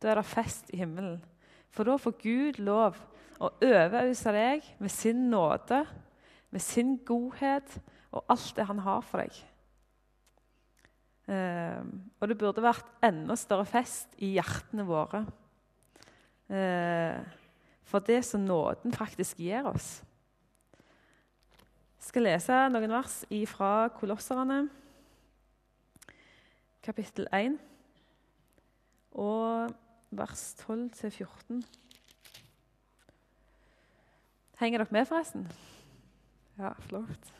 da 0.01 0.09
er 0.09 0.15
det 0.15 0.25
fest 0.25 0.69
i 0.73 0.77
himmelen. 0.77 1.23
For 1.69 1.83
da 1.83 1.95
får 1.95 2.11
Gud 2.11 2.59
lov 2.63 2.95
å 3.39 3.49
overøse 3.61 4.31
deg 4.31 4.63
med 4.79 4.89
sin 4.89 5.29
nåde, 5.29 5.85
med 6.51 6.61
sin 6.61 6.97
godhet 6.97 7.81
og 8.11 8.25
alt 8.29 8.53
det 8.55 8.65
han 8.65 8.79
har 8.79 9.01
for 9.01 9.17
deg. 9.17 9.31
Eh, 11.27 11.81
og 12.19 12.27
det 12.27 12.37
burde 12.37 12.61
vært 12.61 12.85
enda 13.03 13.35
større 13.35 13.65
fest 13.65 14.13
i 14.17 14.35
hjertene 14.37 14.85
våre. 14.85 15.25
Eh, 16.49 17.17
for 17.85 17.99
det 18.03 18.23
som 18.25 18.41
nåden 18.45 18.93
faktisk 18.93 19.39
gir 19.39 19.67
oss. 19.69 20.01
Jeg 22.01 22.09
skal 22.09 22.27
lese 22.27 22.57
noen 22.69 22.93
vers 22.93 23.21
fra 23.49 23.87
Kolosserne, 23.93 24.65
kapittel 26.85 27.25
1, 27.33 27.57
og 29.17 29.73
vers 30.15 30.43
12-14. 30.61 31.63
Henger 34.61 34.83
dere 34.83 34.93
med, 34.95 35.07
forresten? 35.09 35.47
Ja, 36.59 36.71
flott. 36.87 37.33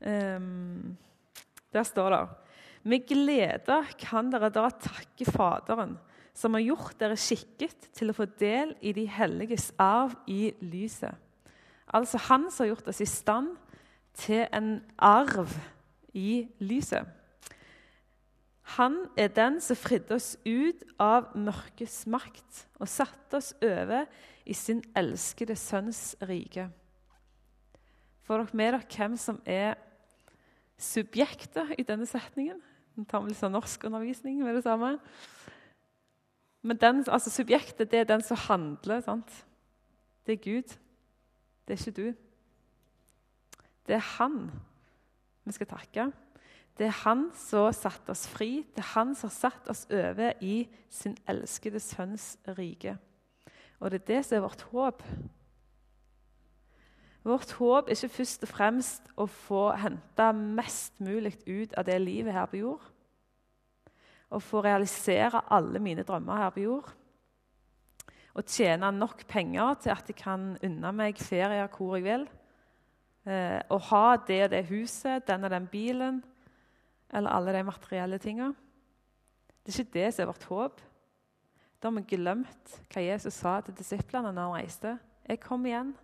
Um, 0.00 0.96
der 1.74 1.82
står 1.82 2.10
det 2.12 2.24
Med 2.82 3.06
glede 3.08 3.78
kan 3.98 4.30
dere 4.30 4.50
da 4.52 4.68
takke 4.70 5.26
Faderen 5.26 5.96
som 6.36 6.54
har 6.56 6.64
gjort 6.66 6.98
dere 7.00 7.16
skikket 7.16 7.88
til 7.96 8.12
å 8.12 8.16
få 8.16 8.26
del 8.38 8.74
i 8.84 8.92
de 8.96 9.06
helliges 9.08 9.70
arv 9.80 10.12
i 10.28 10.52
lyset. 10.60 11.16
Altså 11.86 12.20
Han 12.28 12.50
som 12.50 12.64
har 12.64 12.74
gjort 12.74 12.88
oss 12.92 13.00
i 13.00 13.08
stand 13.08 13.54
til 14.16 14.44
en 14.52 14.80
arv 14.98 15.54
i 16.16 16.46
lyset. 16.60 17.06
Han 18.76 19.06
er 19.16 19.28
den 19.30 19.60
som 19.62 19.78
fridde 19.78 20.16
oss 20.16 20.34
ut 20.44 20.82
av 20.98 21.30
mørkets 21.38 22.02
makt 22.10 22.64
og 22.80 22.90
satte 22.90 23.38
oss 23.38 23.52
over 23.62 24.08
i 24.44 24.56
sin 24.58 24.82
elskede 24.98 25.54
sønns 25.56 26.16
rike. 26.26 26.66
Får 28.26 28.42
dere 28.42 28.58
med 28.58 28.72
dere 28.74 28.88
hvem 28.90 29.14
som 29.20 29.38
er 29.46 29.76
subjektet 30.82 31.76
i 31.78 31.86
denne 31.86 32.08
setningen? 32.10 32.58
Nå 32.96 33.04
tar 33.06 33.22
vi 33.22 33.30
litt 33.30 33.38
sånn 33.38 33.54
norskundervisning 33.54 34.42
med 34.42 34.58
det 34.58 34.64
samme. 34.66 34.96
Men 36.66 36.80
den, 36.82 37.04
altså 37.06 37.30
subjektet 37.30 37.92
det 37.92 38.00
er 38.00 38.08
den 38.08 38.22
som 38.26 38.36
handler. 38.36 39.00
sant? 39.00 39.44
Det 40.26 40.32
er 40.32 40.44
Gud. 40.44 40.76
Det 41.66 41.74
er 41.74 41.78
ikke 41.78 42.02
du. 42.02 42.14
Det 43.86 43.94
er 43.94 44.06
han 44.18 44.50
vi 45.44 45.52
skal 45.52 45.66
takke. 45.70 46.10
Det 46.78 46.86
er 46.86 46.98
han 47.04 47.28
som 47.38 47.72
satte 47.72 48.10
oss 48.10 48.26
fri. 48.28 48.66
Det 48.74 48.82
er 48.82 48.92
han 48.96 49.14
som 49.14 49.30
har 49.30 49.36
satt 49.36 49.70
oss 49.70 49.86
over 49.90 50.32
i 50.42 50.66
sin 50.90 51.14
elskede 51.28 51.80
sønns 51.80 52.34
rike. 52.58 52.96
Og 53.78 53.90
det 53.90 54.02
er 54.02 54.06
det 54.06 54.24
som 54.26 54.36
er 54.36 54.44
vårt 54.48 54.66
håp. 54.72 55.06
Vårt 57.24 57.52
håp 57.52 57.86
er 57.86 57.94
ikke 57.94 58.16
først 58.18 58.42
og 58.42 58.50
fremst 58.50 59.08
å 59.16 59.26
få 59.30 59.70
hente 59.78 60.32
mest 60.34 61.00
mulig 61.00 61.36
ut 61.46 61.78
av 61.78 61.86
det 61.86 62.00
livet 62.02 62.34
her 62.34 62.50
på 62.50 62.62
jord 62.64 62.92
å 64.30 64.40
få 64.42 64.62
realisere 64.64 65.44
alle 65.54 65.80
mine 65.82 66.04
drømmer 66.06 66.40
her 66.42 66.54
på 66.54 66.64
jord. 66.64 66.88
Og 68.36 68.44
tjene 68.52 68.90
nok 68.92 69.24
penger 69.28 69.78
til 69.80 69.94
at 69.94 70.10
jeg 70.10 70.18
kan 70.18 70.50
unne 70.64 70.92
meg 70.92 71.20
ferier 71.22 71.70
hvor 71.72 71.96
jeg 71.96 72.04
vil. 72.04 72.26
Eh, 73.26 73.60
og 73.72 73.80
ha 73.88 74.16
det 74.28 74.42
og 74.44 74.50
det 74.52 74.66
huset, 74.68 75.24
den 75.26 75.46
og 75.46 75.50
den 75.50 75.66
bilen, 75.70 76.20
eller 77.10 77.32
alle 77.32 77.54
de 77.56 77.62
materielle 77.66 78.18
tinga. 78.22 78.52
Det 79.64 79.72
er 79.72 79.82
ikke 79.82 79.98
det 79.98 80.10
som 80.14 80.22
er 80.22 80.30
vårt 80.30 80.48
håp. 80.50 80.82
Da 81.80 81.88
har 81.88 81.96
vi 81.96 82.16
glemt 82.16 82.76
hva 82.92 83.02
Jesus 83.02 83.40
sa 83.40 83.60
til 83.60 83.74
disiplene 83.78 84.32
når 84.32 84.42
han 84.42 84.60
reiste. 84.62 84.98
'Jeg 85.26 85.40
kommer 85.40 85.70
igjen.' 85.70 85.96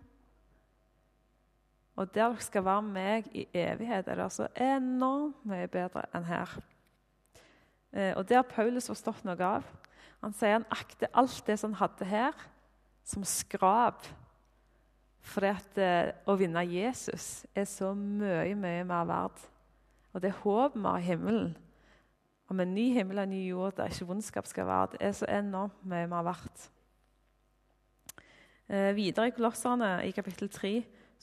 Og 1.95 2.13
der 2.13 2.27
dere 2.27 2.41
skal 2.41 2.65
være 2.65 2.81
med 2.81 2.93
meg 2.93 3.27
i 3.35 3.47
evighet, 3.53 4.07
er 4.07 4.15
det 4.15 4.23
altså 4.23 4.47
enormt 4.57 5.45
mye 5.45 5.67
bedre 5.67 6.01
enn 6.15 6.25
her. 6.25 6.49
Eh, 7.93 8.11
og 8.17 8.25
Det 8.27 8.35
har 8.37 8.49
Paulus 8.49 8.89
forstått 8.89 9.23
noe 9.27 9.37
av. 9.45 9.69
Han 10.23 10.33
sier 10.33 10.57
han 10.57 10.67
akter 10.71 11.11
alt 11.13 11.43
det 11.47 11.59
som 11.59 11.73
han 11.73 11.83
hadde 11.83 12.09
her, 12.09 12.33
som 13.05 13.25
skrap. 13.27 14.05
For 15.23 15.45
at 15.47 15.77
eh, 15.79 16.11
å 16.27 16.35
vinne 16.39 16.65
Jesus 16.67 17.45
er 17.55 17.67
så 17.69 17.93
mye, 17.95 18.55
mye 18.59 18.83
mer 18.87 19.07
verdt. 19.07 19.45
Og 20.13 20.21
det 20.21 20.33
håpet 20.43 20.77
vi 20.77 20.87
har 20.87 20.99
i 21.01 21.07
himmelen, 21.07 21.53
om 22.51 22.59
en 22.59 22.73
ny 22.75 22.91
himmel 22.93 23.17
og 23.17 23.23
en 23.23 23.31
ny 23.33 23.41
jord 23.47 23.77
der 23.77 23.89
ikke 23.89 24.05
vondskap 24.05 24.45
skal 24.45 24.67
være, 24.67 24.91
det 24.93 24.99
er 25.07 25.13
så 25.17 25.29
enormt 25.31 25.85
mye 25.89 26.09
mer 26.11 26.25
verdt. 26.27 26.67
Eh, 28.67 28.91
videre 28.95 29.29
i 29.29 29.33
Kolosserne, 29.35 29.95
i 30.05 30.11
kapittel 30.11 30.51
3, 30.51 30.73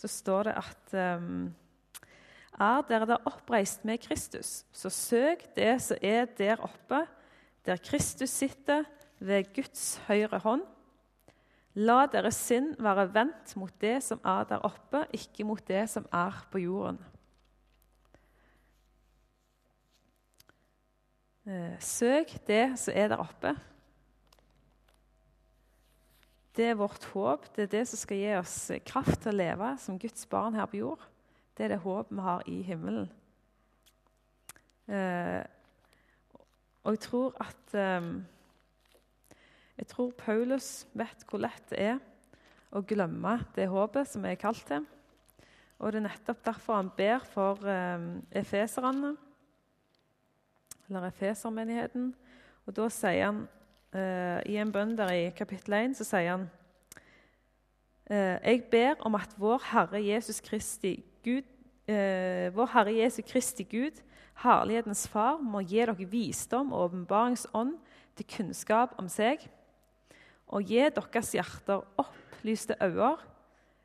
så 0.00 0.09
står 0.09 0.48
det 0.48 0.54
at 0.59 0.94
um, 1.20 1.50
er 2.58 2.82
dere 2.88 3.06
da 3.08 3.20
oppreist 3.28 3.84
med 3.88 4.00
Kristus, 4.02 4.64
så 4.72 4.90
søk 4.90 5.46
det 5.56 5.76
som 5.82 6.00
er 6.02 6.26
der 6.38 6.60
oppe, 6.64 7.04
der 7.66 7.76
Kristus 7.76 8.30
sitter 8.30 8.84
ved 9.20 9.52
Guds 9.54 10.00
høyre 10.08 10.40
hånd. 10.42 10.64
La 11.78 12.02
deres 12.10 12.38
sinn 12.48 12.72
være 12.82 13.06
vendt 13.14 13.54
mot 13.60 13.72
det 13.80 14.00
som 14.02 14.20
er 14.26 14.48
der 14.50 14.64
oppe, 14.66 15.04
ikke 15.14 15.46
mot 15.46 15.62
det 15.68 15.84
som 15.92 16.06
er 16.12 16.40
på 16.50 16.64
jorden. 16.64 16.98
Eh, 21.46 21.76
søk 21.80 22.34
det 22.46 22.78
som 22.78 22.94
er 22.96 23.12
der 23.12 23.22
oppe. 23.22 23.54
Det 26.56 26.66
er 26.66 26.74
vårt 26.74 27.04
håp. 27.14 27.46
Det 27.56 27.62
er 27.62 27.72
det 27.78 27.86
som 27.88 27.98
skal 28.00 28.18
gi 28.18 28.34
oss 28.36 28.56
kraft 28.86 29.22
til 29.22 29.32
å 29.32 29.38
leve 29.38 29.70
som 29.80 29.98
Guds 29.98 30.26
barn 30.30 30.58
her 30.58 30.66
på 30.68 30.82
jord. 30.82 31.10
Det 31.61 31.66
er 31.66 31.75
det 31.75 31.83
håpet 31.85 32.16
vi 32.16 32.23
har 32.25 32.42
i 32.49 32.62
himmelen. 32.64 33.11
Eh, 34.88 35.42
og 36.88 36.94
jeg 36.94 37.01
tror 37.05 37.35
at 37.37 37.75
eh, 37.77 38.07
Jeg 39.77 39.87
tror 39.90 40.14
Paulus 40.16 40.87
vet 40.96 41.27
hvor 41.29 41.42
lett 41.44 41.66
det 41.68 41.83
er 41.85 41.99
å 42.73 42.81
glemme 42.81 43.35
det 43.53 43.66
håpet 43.68 44.09
som 44.09 44.25
vi 44.25 44.33
er 44.33 44.40
kalt 44.40 44.64
til. 44.70 44.87
Og 45.79 45.92
det 45.92 46.01
er 46.01 46.07
nettopp 46.07 46.40
derfor 46.46 46.79
han 46.79 46.88
ber 46.96 47.29
for 47.29 47.61
eh, 47.68 48.09
efeserne, 48.40 49.12
eller 50.88 51.11
efesermenigheten. 51.12 52.09
Og 52.64 52.77
da 52.81 52.88
sier 52.88 53.27
han 53.27 53.44
eh, 53.92 54.40
i 54.49 54.57
en 54.64 54.73
bønn 54.73 54.96
der 54.96 55.12
i 55.12 55.29
kapittel 55.37 55.77
1 55.83 56.01
så 56.01 56.09
sier 56.09 56.38
han 56.38 56.49
eh, 58.09 58.40
Jeg 58.49 58.64
ber 58.73 59.05
om 59.05 59.20
at 59.20 59.37
vår 59.37 59.68
Herre 59.75 60.01
Jesus 60.09 60.40
Kristi 60.40 60.96
Gud, 61.25 61.42
eh, 61.90 62.50
vår 62.55 62.70
Herre 62.74 62.94
Jesu 62.94 63.20
Kristi 63.26 63.66
Gud, 63.68 63.98
Herlighetens 64.40 65.07
Far, 65.11 65.40
må 65.42 65.62
gi 65.64 65.83
dere 65.83 66.09
visdom 66.09 66.72
og 66.72 66.88
åpenbaringsånd 66.88 67.74
til 68.18 68.29
kunnskap 68.37 68.94
om 69.00 69.09
seg, 69.11 69.42
og 70.50 70.66
gi 70.66 70.81
deres 70.94 71.35
hjerter 71.37 71.85
opplyste 72.00 72.79
øyne, 72.83 73.16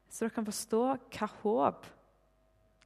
så 0.09 0.25
dere 0.25 0.35
kan 0.37 0.47
forstå 0.47 0.83
hva 1.17 1.29
håp 1.41 1.89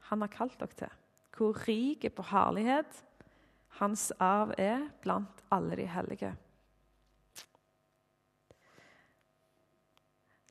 han 0.09 0.25
har 0.25 0.33
kalt 0.33 0.57
dere 0.59 0.77
til. 0.79 0.95
Hvor 1.37 1.55
rik 1.67 2.07
på 2.15 2.25
herlighet 2.31 3.03
hans 3.79 4.09
arv 4.19 4.55
er 4.57 4.87
blant 5.03 5.43
alle 5.53 5.77
de 5.79 5.85
hellige. 5.87 6.33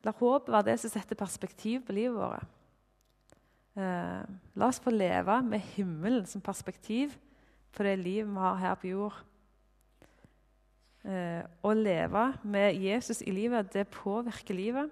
La 0.06 0.14
håpet 0.14 0.52
være 0.54 0.70
det 0.70 0.78
som 0.80 0.92
setter 0.92 1.18
perspektiv 1.18 1.82
på 1.84 1.96
livet 1.96 2.16
vårt. 2.16 2.57
Eh, 3.78 4.22
la 4.58 4.66
oss 4.66 4.80
få 4.82 4.90
leve 4.90 5.36
med 5.46 5.62
himmelen 5.76 6.26
som 6.26 6.42
perspektiv 6.42 7.12
på 7.72 7.84
det 7.86 7.98
livet 7.98 8.30
vi 8.32 8.42
har 8.42 8.56
her 8.58 8.74
på 8.74 8.90
jord. 8.90 9.18
Eh, 11.06 11.44
å 11.62 11.72
leve 11.78 12.24
med 12.42 12.74
Jesus 12.74 13.22
i 13.22 13.30
livet, 13.30 13.70
det 13.72 13.86
påvirker 13.94 14.58
livet. 14.58 14.90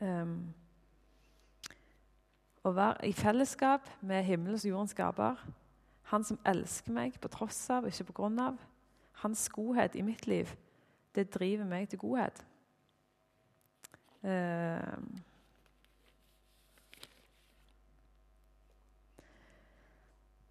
Eh, 0.00 0.34
å 2.60 2.74
være 2.76 3.08
i 3.08 3.14
fellesskap 3.16 3.88
med 4.04 4.26
himmelens 4.28 4.66
og 4.66 4.74
jordens 4.74 4.92
skaper. 4.92 5.40
Han 6.12 6.26
som 6.26 6.38
elsker 6.44 6.92
meg 6.92 7.16
på 7.22 7.30
tross 7.32 7.62
av, 7.72 7.88
ikke 7.88 8.10
på 8.10 8.18
grunn 8.20 8.38
av. 8.44 8.60
Hans 9.22 9.48
godhet 9.48 9.96
i 9.96 10.04
mitt 10.04 10.26
liv, 10.26 10.52
det 11.14 11.30
driver 11.32 11.64
meg 11.64 11.88
til 11.88 12.00
godhet. 12.02 12.44
Uh, 14.20 15.00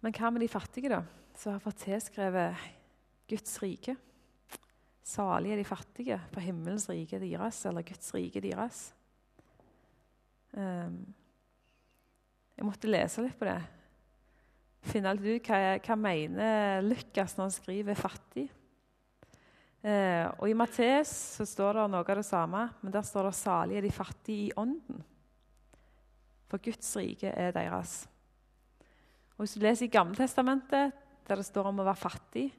men 0.00 0.14
hva 0.16 0.30
med 0.32 0.44
de 0.44 0.48
fattige, 0.48 0.92
da, 0.92 1.02
som 1.36 1.54
har 1.54 1.64
fått 1.64 1.82
tilskrevet 1.84 2.68
Guds 3.30 3.58
rike? 3.62 3.96
Salige 5.06 5.56
er 5.56 5.60
de 5.60 5.66
fattige, 5.68 6.20
for 6.30 6.44
himmelens 6.44 6.88
rike 6.90 7.18
er 7.18 7.24
deres, 7.24 7.64
eller 7.66 7.86
Guds 7.86 8.14
rike 8.14 8.40
er 8.40 8.46
deres. 8.50 8.84
Um, 10.52 11.02
jeg 12.56 12.66
måtte 12.66 12.90
lese 12.90 13.24
litt 13.24 13.38
på 13.38 13.48
det. 13.48 13.58
Finne 14.90 15.12
litt 15.16 15.42
ut 15.42 15.50
hva, 15.50 15.76
hva 15.80 15.96
mener 15.98 16.84
Lukas 16.84 17.36
når 17.36 17.46
han 17.46 17.54
skriver 17.54 17.98
'fattig'. 17.98 18.48
Eh, 19.80 20.26
og 20.36 20.44
I 20.44 20.56
Mattes 20.56 21.12
så 21.38 21.46
står 21.48 21.78
det 21.78 21.84
noe 21.88 22.04
av 22.04 22.18
det 22.18 22.26
samme, 22.28 22.66
men 22.82 22.92
der 22.92 23.04
står 23.04 23.30
det 23.30 23.34
'salige 23.38 23.78
er 23.78 23.82
de 23.82 23.90
fattige 23.90 24.46
i 24.48 24.52
ånden'. 24.56 25.02
For 26.48 26.58
Guds 26.58 26.96
rike 26.96 27.28
er 27.28 27.50
deres. 27.52 28.08
Og 29.40 29.46
Hvis 29.46 29.54
du 29.56 29.62
leser 29.64 29.86
i 29.86 29.88
Gammeltestamentet, 29.88 30.92
der 31.24 31.38
det 31.40 31.46
står 31.48 31.70
om 31.70 31.78
å 31.80 31.84
være 31.86 31.96
fattig, 31.96 32.50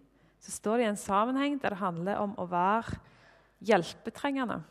så 0.41 0.50
står 0.50 0.80
det 0.80 0.86
i 0.88 0.89
en 0.89 0.98
sammenheng 0.98 1.60
der 1.62 1.76
det 1.76 1.78
handler 1.78 2.17
om 2.24 2.34
å 2.41 2.48
være 2.50 2.96
hjelpetrengende. 3.70 4.63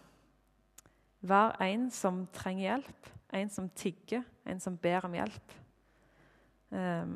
Vær 1.22 1.54
en 1.62 1.84
som 1.94 2.24
trenger 2.34 2.64
hjelp, 2.64 3.12
en 3.38 3.54
som 3.54 3.70
tigger, 3.78 4.26
en 4.42 4.58
som 4.58 4.74
ber 4.74 5.06
om 5.06 5.14
hjelp. 5.20 5.54
Um, 6.74 7.14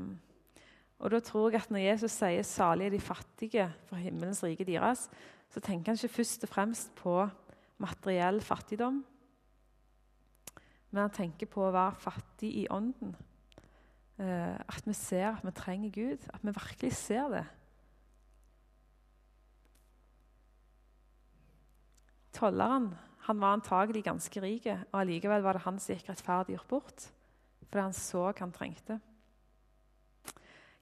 og 1.02 1.10
da 1.10 1.22
tror 1.26 1.50
jeg 1.50 1.66
at 1.66 1.74
Når 1.74 1.86
Jesus 1.88 2.12
sier 2.12 2.42
'salige 2.42 2.94
de 2.94 3.00
fattige, 3.00 3.72
for 3.90 3.96
himmelens 3.96 4.44
rike 4.44 4.64
deres', 4.64 5.10
så 5.50 5.60
tenker 5.60 5.90
han 5.90 5.98
ikke 5.98 6.22
først 6.22 6.42
og 6.44 6.48
fremst 6.48 6.94
på 6.94 7.28
materiell 7.78 8.40
fattigdom. 8.40 9.04
Men 10.90 11.00
han 11.00 11.10
tenker 11.10 11.46
på 11.46 11.66
å 11.66 11.72
være 11.72 11.98
fattig 11.98 12.54
i 12.62 12.68
ånden. 12.70 13.16
Uh, 14.18 14.54
at 14.70 14.82
vi 14.86 14.92
ser 14.94 15.32
at 15.32 15.44
vi 15.44 15.50
trenger 15.50 15.90
Gud. 15.90 16.28
At 16.34 16.42
vi 16.42 16.54
virkelig 16.54 16.92
ser 16.92 17.28
det. 17.28 17.46
Tolleren 22.34 22.94
han 23.24 23.40
var 23.40 23.54
antagelig 23.56 24.04
ganske 24.04 24.40
rik, 24.42 24.66
og 24.92 25.00
allikevel 25.00 25.42
var 25.42 25.56
det 25.56 25.64
han 25.64 25.78
som 25.80 25.94
gikk 25.94 26.10
rettferdig 26.10 26.58
bort 26.68 27.10
fordi 27.64 27.82
han 27.82 27.96
så 27.96 28.20
hva 28.28 28.38
han 28.38 28.52
trengte. 28.54 29.00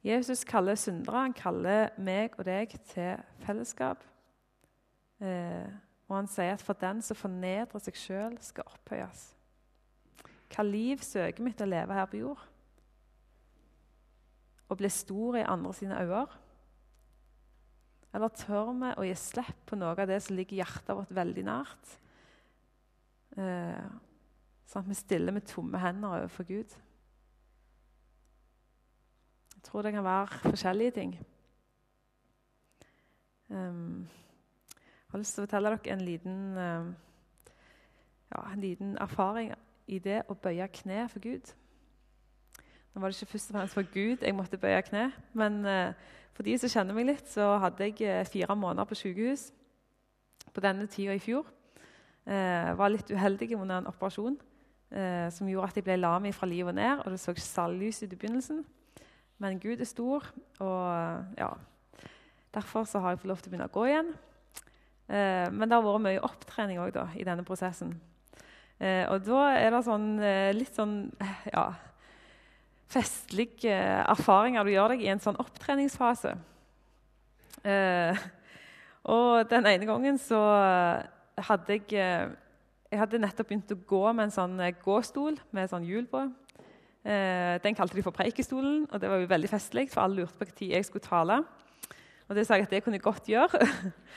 Jesus 0.04 0.42
kaller 0.44 0.74
syndere, 0.76 1.22
han 1.22 1.32
kaller 1.32 1.94
meg 1.96 2.34
og 2.36 2.44
deg 2.44 2.74
til 2.90 3.22
fellesskap. 3.46 4.02
Eh, 5.22 5.70
og 6.10 6.16
han 6.18 6.28
sier 6.28 6.52
at 6.52 6.64
for 6.66 6.76
den 6.76 7.00
som 7.00 7.16
fornedrer 7.16 7.80
seg 7.80 7.96
sjøl, 7.96 8.36
skal 8.44 8.68
opphøyes. 8.74 9.22
Hva 10.52 10.66
liv 10.66 11.00
søker 11.06 11.46
vi 11.46 11.54
etter 11.54 11.64
å 11.64 11.72
leve 11.72 11.96
her 11.96 12.10
på 12.10 12.20
jord? 12.20 12.44
Å 14.70 14.78
bli 14.78 14.90
stor 14.92 15.40
i 15.40 15.46
andre 15.48 15.72
sine 15.76 15.98
øyne? 16.00 16.26
Eller 18.12 18.32
tør 18.36 18.72
vi 18.76 18.92
å 19.00 19.04
gi 19.08 19.16
slipp 19.16 19.66
på 19.68 19.76
noe 19.80 19.96
av 19.96 20.08
det 20.08 20.20
som 20.20 20.36
ligger 20.36 20.60
hjertet 20.60 20.96
vårt 20.96 21.12
veldig 21.16 21.44
nært? 21.48 21.92
Eh, 23.40 23.84
sånn 24.68 24.84
at 24.84 24.90
vi 24.90 24.96
stiller 24.98 25.32
med 25.32 25.46
tomme 25.48 25.80
hender 25.80 26.18
overfor 26.18 26.48
Gud. 26.48 26.74
Jeg 29.52 29.64
tror 29.68 29.86
det 29.86 29.94
kan 29.94 30.04
være 30.04 30.42
forskjellige 30.50 30.96
ting. 30.98 31.14
Um, 33.52 34.08
jeg 34.72 35.12
har 35.12 35.20
lyst 35.20 35.36
til 35.36 35.42
å 35.42 35.46
fortelle 35.46 35.72
dere 35.74 35.92
en 35.92 36.04
liten, 36.06 36.36
uh, 36.56 37.52
ja, 38.32 38.44
en 38.48 38.62
liten 38.64 38.94
erfaring 39.00 39.52
i 39.92 39.98
det 40.00 40.22
å 40.32 40.36
bøye 40.40 40.68
kne 40.72 41.04
for 41.12 41.20
Gud. 41.24 41.52
Nå 42.92 43.00
var 43.00 43.08
det 43.08 43.16
ikke 43.16 43.32
først 43.32 43.50
og 43.50 43.56
fremst 43.56 43.76
for 43.78 43.88
Gud 43.94 44.24
jeg 44.24 44.36
måtte 44.36 44.60
bøye 44.60 44.82
kne. 44.84 45.08
Men 45.32 45.64
uh, 45.64 45.92
for 46.36 46.46
de 46.46 46.58
som 46.60 46.72
kjenner 46.72 46.96
meg 46.96 47.08
litt, 47.08 47.28
så 47.32 47.54
hadde 47.62 47.88
jeg 47.88 47.96
uh, 48.04 48.22
fire 48.28 48.56
måneder 48.56 48.88
på 48.88 48.98
sykehus 49.00 49.50
på 50.52 50.60
denne 50.60 50.86
tida 50.92 51.14
i 51.16 51.22
fjor. 51.22 51.46
Uh, 52.26 52.72
var 52.78 52.92
litt 52.92 53.10
uheldig 53.10 53.54
under 53.56 53.80
en 53.80 53.92
operasjon 53.92 54.40
som 55.32 55.48
gjorde 55.48 55.70
at 55.70 55.76
jeg 55.78 55.84
ble 55.86 55.94
lam 55.96 56.26
fra 56.36 56.44
livet 56.44 56.68
og 56.68 56.76
ned. 56.76 56.98
Og 57.00 57.14
det 57.14 57.20
så 57.22 57.32
ikke 57.32 57.40
salglys 57.40 58.02
ut 58.02 58.10
i 58.12 58.16
begynnelsen. 58.20 58.58
Men 59.40 59.56
Gud 59.56 59.80
er 59.80 59.88
stor, 59.88 60.26
og 60.60 61.38
ja, 61.38 61.48
derfor 62.52 62.84
så 62.84 63.00
har 63.00 63.14
jeg 63.14 63.22
fått 63.22 63.30
lov 63.30 63.40
til 63.40 63.48
å 63.48 63.54
begynne 63.54 63.70
å 63.70 63.72
gå 63.72 63.86
igjen. 63.88 64.10
Eh, 65.12 65.48
men 65.52 65.68
det 65.68 65.76
har 65.76 65.84
vært 65.84 66.04
mye 66.06 66.24
opptrening 66.24 66.80
òg 66.80 66.96
i 67.18 67.26
denne 67.26 67.44
prosessen. 67.46 67.94
Eh, 68.80 69.04
og 69.10 69.24
da 69.26 69.42
er 69.58 69.74
det 69.74 69.82
sånn, 69.86 70.06
eh, 70.20 70.52
litt 70.56 70.74
sånn 70.76 70.96
ja, 71.52 71.66
festlige 72.92 73.72
erfaringer 74.04 74.64
du 74.64 74.74
gjør 74.74 74.94
deg 74.94 75.06
i 75.06 75.10
en 75.12 75.22
sånn 75.22 75.40
opptreningsfase. 75.40 76.36
Eh, 77.64 78.22
og 79.12 79.48
den 79.50 79.66
ene 79.70 79.88
gangen 79.88 80.18
så 80.20 80.38
hadde 81.42 81.78
jeg 81.78 82.38
jeg 82.92 83.00
hadde 83.00 83.22
nettopp 83.22 83.48
begynt 83.48 83.72
å 83.72 83.82
gå 83.88 84.02
med 84.12 84.26
en 84.26 84.34
sånn 84.34 84.58
gåstol 84.84 85.38
med 85.56 85.70
sånn 85.70 85.86
hjul 85.88 86.04
på. 86.10 86.26
Eh, 87.02 87.56
den 87.64 87.74
kalte 87.74 87.96
de 87.96 88.04
for 88.04 88.12
Preikestolen, 88.12 88.84
og 88.84 89.00
det 89.00 89.08
var 89.08 89.22
jo 89.22 89.30
veldig 89.30 89.48
festlig, 89.48 89.86
for 89.90 90.04
alle 90.04 90.20
lurte 90.20 90.36
på 90.36 90.46
når 90.50 90.74
jeg 90.74 90.86
skulle 90.86 91.06
tale. 91.06 91.38
Og 92.28 92.36
det 92.36 92.44
sa 92.44 92.58
jeg 92.58 92.68
at 92.68 92.74
det 92.74 92.82
kunne 92.84 93.00
jeg 93.00 93.06
godt 93.06 93.30
gjøre. 93.32 93.64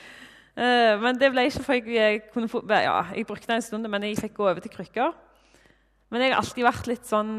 eh, 0.60 0.92
men 1.00 1.16
det 1.16 1.32
ble 1.32 1.46
ikke 1.48 1.64
for 1.64 1.78
jeg, 1.80 1.88
jeg 2.28 2.50
få, 2.52 2.62
ja, 2.68 2.98
jeg 3.16 3.26
brukte 3.26 3.48
det 3.48 3.56
en 3.56 3.64
stund, 3.64 3.88
men 3.88 4.04
jeg 4.04 4.20
fikk 4.20 4.36
gå 4.36 4.50
over 4.50 4.60
til 4.60 4.74
krykker. 4.76 5.16
Men 6.12 6.22
jeg 6.22 6.34
har 6.34 6.42
alltid 6.42 6.68
vært 6.68 6.92
litt 6.92 7.08
sånn 7.08 7.32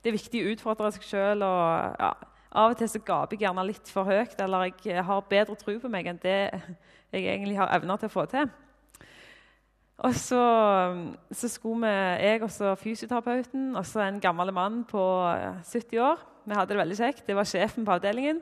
Det 0.00 0.10
er 0.10 0.16
viktig 0.16 0.42
å 0.42 0.52
utfordre 0.54 0.90
seg 0.94 1.04
sjøl. 1.04 1.44
Ja, 1.44 2.14
av 2.50 2.72
og 2.72 2.80
til 2.80 2.88
så 2.90 2.98
gaper 3.04 3.36
jeg 3.36 3.44
gjerne 3.44 3.66
litt 3.68 3.92
for 3.92 4.08
høyt, 4.08 4.34
eller 4.42 4.70
jeg 4.82 5.04
har 5.06 5.28
bedre 5.30 5.54
tro 5.60 5.76
på 5.78 5.90
meg 5.92 6.08
enn 6.10 6.18
det 6.22 6.38
jeg 7.12 7.22
egentlig 7.26 7.58
har 7.58 7.70
evner 7.76 8.00
til 8.00 8.10
å 8.10 8.14
få 8.14 8.24
til. 8.30 8.48
Og 10.00 10.14
så, 10.16 10.40
så 11.36 11.48
skulle 11.52 11.84
vi, 11.84 11.96
jeg 12.24 12.40
og 12.46 12.78
fysioterapeuten 12.80 13.74
og 13.76 13.84
så 13.84 14.06
en 14.06 14.20
gammel 14.22 14.48
mann 14.56 14.78
på 14.88 15.02
70 15.68 16.00
år 16.00 16.22
Vi 16.48 16.56
hadde 16.56 16.72
det 16.72 16.78
veldig 16.80 16.96
kjekt. 16.96 17.26
Det 17.26 17.36
var 17.36 17.48
sjefen 17.48 17.84
på 17.84 17.92
avdelingen. 17.92 18.40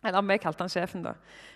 Eller 0.00 0.24
vi 0.24 0.38
kalte 0.40 0.64
han 0.64 0.72
sjefen, 0.72 1.02
da. 1.04 1.12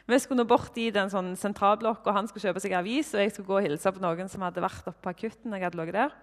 Vi 0.07 0.19
skulle 0.21 0.45
bort 0.45 0.77
i 0.79 0.91
den 0.93 1.09
sånn 1.11 1.33
sentralblokk, 1.39 2.05
og 2.05 2.17
han 2.17 2.29
skulle 2.29 2.51
kjøpe 2.51 2.61
seg 2.61 2.75
avis, 2.77 3.15
og 3.15 3.23
jeg 3.23 3.33
skulle 3.33 3.49
gå 3.49 3.57
og 3.61 3.67
hilse 3.69 3.93
på 3.95 4.03
noen 4.03 4.29
som 4.29 4.45
hadde 4.45 4.65
vært 4.65 4.91
oppe 4.91 5.01
på 5.01 5.13
akutten. 5.15 5.55
jeg 5.55 5.65
hadde 5.65 5.79
ligget 5.81 5.99
der. 6.01 6.17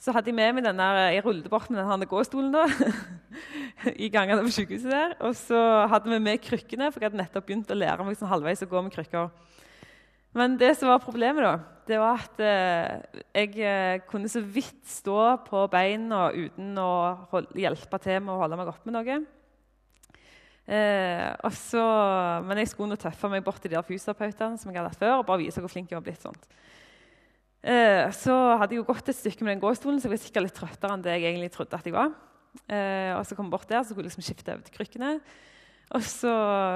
Så 0.00 0.12
hadde 0.12 0.28
jeg 0.28 0.36
med 0.36 0.58
meg 0.58 0.66
den 0.66 0.80
der, 0.80 0.98
jeg 1.14 1.24
rullet 1.24 1.48
bort 1.50 1.70
med 1.72 1.80
denne 1.80 2.08
gåstolen 2.08 2.52
da, 2.52 2.66
i 4.04 4.10
gangene 4.12 4.44
på 4.44 4.52
sykehuset 4.52 4.92
der. 4.92 5.14
Og 5.24 5.32
så 5.38 5.60
hadde 5.90 6.12
vi 6.12 6.20
med 6.22 6.42
krykkene, 6.44 6.90
for 6.92 7.00
jeg 7.00 7.10
hadde 7.10 7.22
nettopp 7.22 7.48
begynt 7.48 7.72
å 7.72 7.78
lære 7.78 8.04
meg 8.04 8.18
sånn 8.18 8.30
halvveis 8.30 8.64
å 8.66 8.70
gå 8.70 8.82
med 8.84 8.94
krykker. 8.94 9.30
Men 10.36 10.58
det 10.60 10.74
som 10.76 10.90
var 10.92 11.00
problemet, 11.00 11.40
da, 11.40 11.54
det 11.88 12.00
var 12.02 12.20
at 12.20 12.42
eh, 12.44 13.22
jeg 13.38 13.54
eh, 13.64 14.02
kunne 14.10 14.28
så 14.28 14.42
vidt 14.42 14.82
stå 14.90 15.20
på 15.46 15.62
beina 15.72 16.26
uten 16.34 16.76
å 16.82 16.90
holde, 17.30 17.56
hjelpe 17.62 18.00
til 18.04 18.20
med 18.20 18.34
å 18.34 18.42
holde 18.42 18.58
meg 18.60 18.68
oppe 18.68 18.90
med 18.90 18.98
noe. 18.98 19.18
Eh, 20.66 21.28
også, 21.46 21.80
men 22.44 22.60
jeg 22.60 22.72
skulle 22.72 22.92
nå 22.92 22.98
tøffe 23.00 23.30
meg 23.32 23.44
bort 23.46 23.62
til 23.62 23.72
de 23.72 23.78
der 23.78 23.86
fysioterapeutene 23.86 24.58
som 24.60 24.72
jeg 24.72 24.80
hadde 24.80 24.92
hatt 24.92 25.00
før, 25.00 25.20
og 25.20 25.28
bare 25.28 25.44
vise 25.44 25.62
hvor 25.62 25.72
flink 25.72 25.92
jeg 25.92 26.00
var 26.00 26.04
blitt. 26.04 26.20
sånt. 26.20 26.48
Eh, 27.64 28.04
så 28.14 28.34
hadde 28.60 28.76
jeg 28.76 28.82
jo 28.82 28.88
gått 28.88 29.08
et 29.10 29.18
stykke 29.18 29.46
med 29.46 29.56
den 29.56 29.64
gåstolen, 29.64 29.98
så 30.00 30.08
jeg 30.08 30.14
var 30.14 30.22
sikkert 30.22 30.46
litt 30.46 30.56
trøttere 30.58 30.96
enn 30.96 31.04
det 31.04 31.16
jeg 31.16 31.28
egentlig 31.30 31.52
trodde 31.54 31.78
at 31.78 31.88
jeg 31.88 31.96
var. 31.96 32.14
Eh, 32.68 33.12
og 33.16 33.24
så 33.26 33.36
kom 33.36 33.48
jeg 33.48 33.56
bort 33.56 33.68
der, 33.70 33.82
så 33.82 33.92
skulle 33.92 34.06
jeg 34.06 34.12
liksom 34.12 34.26
skifte 34.26 34.54
over 34.54 34.66
til 34.66 34.76
krykkene. 34.76 35.12
Og 35.94 36.02
så 36.02 36.32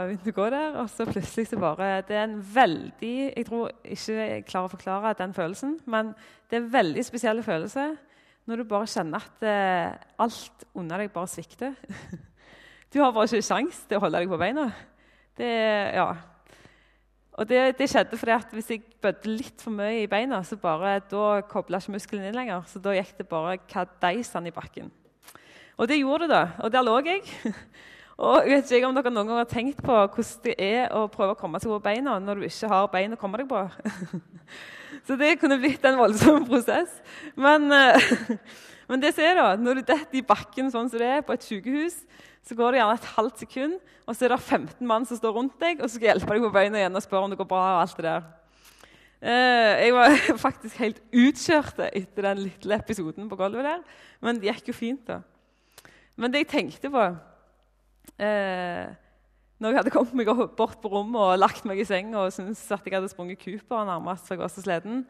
begynte 0.07 0.29
jeg 0.29 0.35
å 0.37 0.39
gå 0.39 0.49
der, 0.55 0.77
og 0.79 0.91
så 0.93 1.07
plutselig 1.09 1.49
så 1.51 1.59
bare 1.59 1.89
Det 2.07 2.15
er 2.15 2.29
en 2.29 2.37
veldig 2.39 3.15
Jeg 3.35 3.47
tror 3.49 3.73
ikke 3.83 4.15
jeg 4.15 4.45
klarer 4.47 4.69
å 4.69 4.75
forklare 4.77 5.17
den 5.19 5.35
følelsen, 5.35 5.81
men 5.91 6.13
det 6.47 6.59
er 6.59 6.63
en 6.63 6.73
veldig 6.77 7.05
spesiell 7.09 7.43
følelse 7.43 7.89
når 8.49 8.63
du 8.63 8.69
bare 8.71 8.89
kjenner 8.91 9.23
at 9.23 9.45
eh, 9.47 9.99
alt 10.19 10.65
under 10.75 11.03
deg 11.03 11.13
bare 11.15 11.31
svikter. 11.31 11.75
Du 12.91 12.99
har 12.99 13.13
bare 13.15 13.29
ikke 13.29 13.47
kjangs 13.47 13.85
til 13.87 14.01
å 14.01 14.03
holde 14.03 14.19
deg 14.19 14.31
på 14.33 14.39
beina. 14.41 14.65
Det, 15.39 15.51
ja. 15.95 16.09
Og 17.41 17.49
det, 17.49 17.61
det, 17.79 17.87
skjedde 17.89 18.19
fordi 18.21 18.33
at 18.35 18.51
hvis 18.53 18.67
jeg 18.69 18.83
bødde 19.01 19.33
litt 19.33 19.63
for 19.65 19.73
mye 19.73 20.03
i 20.03 20.09
beina, 20.11 20.43
så 20.45 20.59
bare, 20.61 20.99
da 21.09 21.41
kobla 21.49 21.79
ikke 21.81 21.95
muskelen 21.95 22.27
inn 22.29 22.37
lenger. 22.37 22.67
Så 22.69 22.83
da 22.85 22.93
gikk 22.93 23.15
det 23.17 23.31
bare 23.31 23.57
kadeisan 23.65 24.49
i 24.51 24.53
bakken. 24.53 24.91
Og 25.81 25.89
det 25.89 26.03
gjorde 26.03 26.29
det, 26.29 26.35
da. 26.35 26.43
Og 26.61 26.73
der 26.75 26.85
lå 26.85 26.99
jeg. 27.07 27.25
Og 28.21 28.45
jeg 28.45 28.53
vet 28.53 28.73
ikke 28.77 28.89
om 28.91 28.97
dere 28.99 29.11
noen 29.15 29.31
gang 29.31 29.39
har 29.41 29.49
tenkt 29.49 29.79
på 29.81 29.95
hvordan 29.97 30.43
det 30.45 30.55
er 30.61 30.91
å 30.93 31.07
prøve 31.09 31.33
å 31.33 31.39
komme 31.41 31.57
seg 31.63 31.71
over 31.71 31.81
beina 31.87 32.19
når 32.21 32.43
du 32.43 32.49
ikke 32.51 32.69
har 32.69 32.91
bein 32.93 33.17
å 33.17 33.19
komme 33.21 33.41
deg 33.41 33.49
på. 33.49 33.63
Så 35.09 35.17
det 35.17 35.39
kunne 35.41 35.57
blitt 35.63 35.87
en 35.89 35.97
voldsom 35.97 36.45
prosess. 36.45 36.93
Men, 37.33 37.65
eh, 37.73 38.11
men 38.91 39.01
det 39.01 39.15
som 39.17 39.25
er 39.25 39.41
da, 39.41 39.47
når 39.57 39.81
du 39.81 39.87
detter 39.95 40.21
i 40.21 40.27
bakken 40.27 40.69
sånn 40.69 40.93
som 40.93 41.01
det 41.01 41.09
er 41.09 41.25
på 41.25 41.33
et 41.33 41.47
sykehus, 41.49 42.03
så 42.47 42.57
går 42.57 42.73
det 42.73 42.81
gjerne 42.81 42.99
et 42.99 43.09
halvt 43.15 43.43
sekund, 43.45 43.79
og 44.09 44.17
så 44.17 44.27
er 44.27 44.33
det 44.35 44.41
15 44.41 44.87
mann 44.89 45.07
som 45.07 45.19
står 45.19 45.35
rundt 45.37 45.59
deg 45.61 45.81
og 45.81 45.89
så 45.89 45.97
skal 45.97 46.13
hjelpe 46.13 46.35
deg 46.35 46.47
på 46.47 46.53
beina 46.55 46.81
igjen 46.81 46.97
og 46.97 47.05
spørre 47.05 47.29
om 47.29 47.35
det 47.35 47.39
går 47.41 47.51
bra. 47.51 47.65
og 47.77 47.83
alt 47.83 47.99
det 47.99 48.07
der. 48.07 48.29
Eh, 49.21 49.73
jeg 49.85 49.95
var 49.95 50.17
faktisk 50.47 50.81
helt 50.81 51.03
utkjørt 51.13 51.83
etter 51.91 52.31
den 52.31 52.47
lille 52.47 52.81
episoden 52.81 53.29
på 53.29 53.37
gulvet 53.37 53.69
der, 53.69 53.85
men 54.25 54.41
det 54.41 54.49
gikk 54.49 54.73
jo 54.73 54.77
fint. 54.79 55.05
da. 55.07 55.21
Men 56.17 56.33
det 56.33 56.45
jeg 56.45 56.53
tenkte 56.55 56.91
på 56.93 57.05
eh, 58.21 58.89
når 59.61 59.75
jeg 59.75 59.81
hadde 59.83 59.93
kommet 59.93 60.17
meg 60.17 60.31
bort 60.57 60.81
på 60.81 60.89
rommet 60.89 61.21
og 61.21 61.39
lagt 61.39 61.67
meg 61.69 61.83
i 61.83 61.85
senga 61.85 62.25
og 62.25 62.33
syntes 62.33 62.65
at 62.73 62.87
jeg 62.87 62.97
hadde 62.97 63.13
sprunget 63.13 63.43
Cooper 63.43 63.85
nærmest, 63.85 64.27
for 64.27 64.41
jeg 64.41 65.05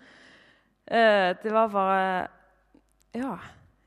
eh, 0.91 1.35
det 1.43 1.53
var 1.55 1.69
bare 1.69 2.29
Ja, 3.15 3.39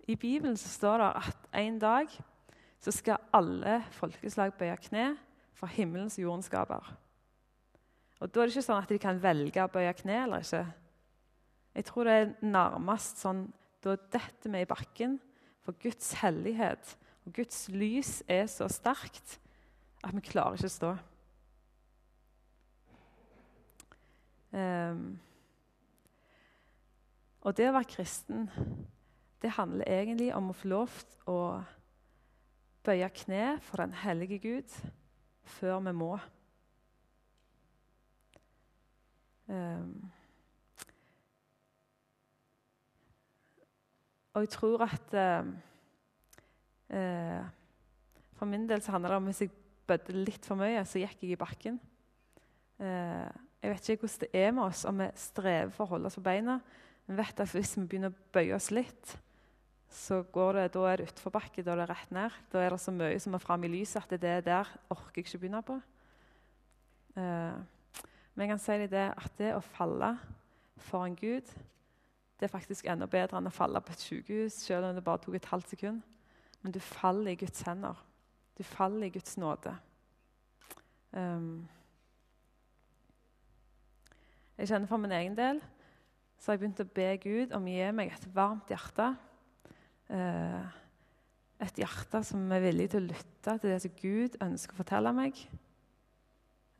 i 0.08 0.16
Bibelen 0.16 0.58
så 0.58 0.70
står 0.70 0.98
det 0.98 1.12
at 1.16 1.60
en 1.64 1.80
dag 1.80 2.08
så 2.84 2.92
skal 2.92 3.22
alle 3.32 3.80
folkeslag 3.96 4.54
bøye 4.60 4.76
kne 4.84 5.14
for 5.56 5.72
himmelens 5.72 6.20
jordens 6.20 6.50
skaper. 6.52 6.84
Og 8.20 8.32
Da 8.32 8.42
er 8.42 8.48
det 8.48 8.56
ikke 8.56 8.66
sånn 8.66 8.84
at 8.84 8.92
de 8.92 9.00
kan 9.00 9.22
velge 9.24 9.64
å 9.64 9.72
bøye 9.72 9.94
kne 10.00 10.18
eller 10.26 10.44
ikke. 10.44 10.64
Jeg 11.74 11.86
tror 11.88 12.08
det 12.08 12.16
er 12.16 12.34
nærmest 12.46 13.24
sånn 13.24 13.48
da 13.84 13.96
detter 14.14 14.52
vi 14.52 14.62
i 14.64 14.68
bakken, 14.68 15.18
for 15.64 15.76
Guds 15.80 16.12
hellighet 16.20 16.94
og 17.24 17.36
Guds 17.36 17.66
lys 17.72 18.22
er 18.32 18.48
så 18.52 18.68
sterkt 18.72 19.38
at 20.04 20.16
vi 20.16 20.24
klarer 20.28 20.60
ikke 20.60 20.72
å 20.72 20.74
stå. 20.74 20.92
Um, 24.54 25.06
og 27.44 27.56
det 27.58 27.70
å 27.70 27.76
være 27.76 27.92
kristen, 27.92 28.50
det 29.42 29.56
handler 29.56 29.90
egentlig 29.90 30.30
om 30.36 30.52
å 30.52 30.56
få 30.56 30.72
lov 30.72 31.00
til 31.00 31.32
å 31.32 31.40
bøye 32.84 33.08
kne 33.16 33.60
for 33.64 33.84
den 33.84 33.96
hellige 34.04 34.40
Gud 34.44 34.76
før 35.44 35.80
vi 35.88 35.94
må. 35.96 36.18
Um, 39.48 40.12
og 44.34 44.46
jeg 44.46 44.50
tror 44.50 44.86
at 44.86 45.14
uh, 45.14 45.46
For 48.34 48.46
min 48.46 48.70
del 48.70 48.82
så 48.82 48.92
handler 48.92 49.10
det 49.10 49.18
om 49.18 49.24
hvis 49.28 49.42
jeg 49.42 49.50
bødde 49.88 50.24
litt 50.24 50.46
for 50.48 50.56
mye, 50.60 50.86
så 50.86 51.00
gikk 51.00 51.24
jeg 51.24 51.32
i 51.36 51.40
bakken. 51.40 51.80
Uh, 52.80 53.30
jeg 53.64 53.72
vet 53.72 53.90
ikke 53.90 54.08
hvordan 54.08 54.24
det 54.24 54.42
er 54.42 54.52
med 54.52 54.64
oss 54.64 54.86
om 54.86 55.00
vi 55.00 55.08
strever 55.16 55.70
for 55.72 55.86
å 55.86 55.92
holde 55.94 56.10
oss 56.10 56.20
på 56.20 56.26
beina. 56.26 56.60
Vi 57.08 57.14
vet 57.20 57.40
at 57.40 57.52
hvis 57.52 57.78
vi 57.78 57.86
begynner 57.86 58.12
å 58.12 58.26
bøye 58.36 58.56
oss 58.56 58.72
litt, 58.76 59.06
så 59.94 60.24
går 60.34 60.58
det, 60.58 60.70
da 60.74 60.86
er 60.90 60.98
det 60.98 61.12
utforbakke. 61.12 61.64
Da 61.64 61.74
er 61.74 61.84
det 61.84 61.90
rett 61.92 62.14
ned. 62.14 62.38
Da 62.52 62.62
er 62.64 62.74
det 62.74 62.80
så 62.82 62.92
mye 62.94 63.20
som 63.22 63.36
er 63.38 63.44
framme 63.44 63.68
i 63.70 63.74
lyset 63.74 64.02
at 64.02 64.22
det 64.22 64.30
er 64.30 64.42
der 64.46 64.70
orker 64.90 65.22
jeg 65.22 65.28
ikke 65.28 65.42
begynne 65.44 65.62
på. 65.66 65.78
Uh, 67.14 67.60
men 68.34 68.42
jeg 68.42 68.50
kan 68.50 68.62
si 68.64 68.78
det 68.90 69.06
at 69.14 69.36
det 69.38 69.52
å 69.54 69.62
falle 69.62 70.16
for 70.82 71.06
en 71.06 71.16
Gud 71.16 71.52
det 72.40 72.48
er 72.48 72.52
faktisk 72.52 72.90
enda 72.90 73.06
bedre 73.08 73.38
enn 73.38 73.48
å 73.48 73.54
falle 73.54 73.80
på 73.80 73.94
et 73.94 74.02
sykehus, 74.04 74.56
selv 74.66 74.90
om 74.90 74.98
det 74.98 75.04
bare 75.06 75.22
tok 75.22 75.38
et 75.38 75.46
halvt 75.48 75.70
sekund. 75.76 76.02
Men 76.60 76.74
du 76.76 76.80
faller 76.84 77.32
i 77.32 77.38
Guds 77.40 77.62
hender. 77.64 78.02
Du 78.58 78.64
faller 78.68 79.06
i 79.08 79.14
Guds 79.14 79.38
nåde. 79.40 79.72
Um, 81.14 81.70
jeg 84.58 84.74
kjenner 84.74 84.90
for 84.90 85.00
min 85.00 85.14
egen 85.14 85.38
del 85.38 85.62
så 86.42 86.52
har 86.52 86.58
jeg 86.58 86.64
begynt 86.66 86.82
å 86.84 86.90
be 86.98 87.08
Gud 87.24 87.54
om 87.56 87.70
å 87.70 87.76
gi 87.78 87.94
meg 87.96 88.12
et 88.12 88.26
varmt 88.36 88.74
hjerte 88.74 89.14
Eh, 89.14 89.33
et 90.12 91.80
hjerte 91.80 92.22
som 92.28 92.52
er 92.52 92.64
villig 92.66 92.90
til 92.92 93.04
å 93.04 93.12
lytte 93.12 93.56
til 93.58 93.72
det 93.72 93.80
som 93.84 93.96
Gud 94.02 94.38
ønsker 94.44 94.76
å 94.76 94.82
fortelle 94.82 95.14
meg. 95.16 95.40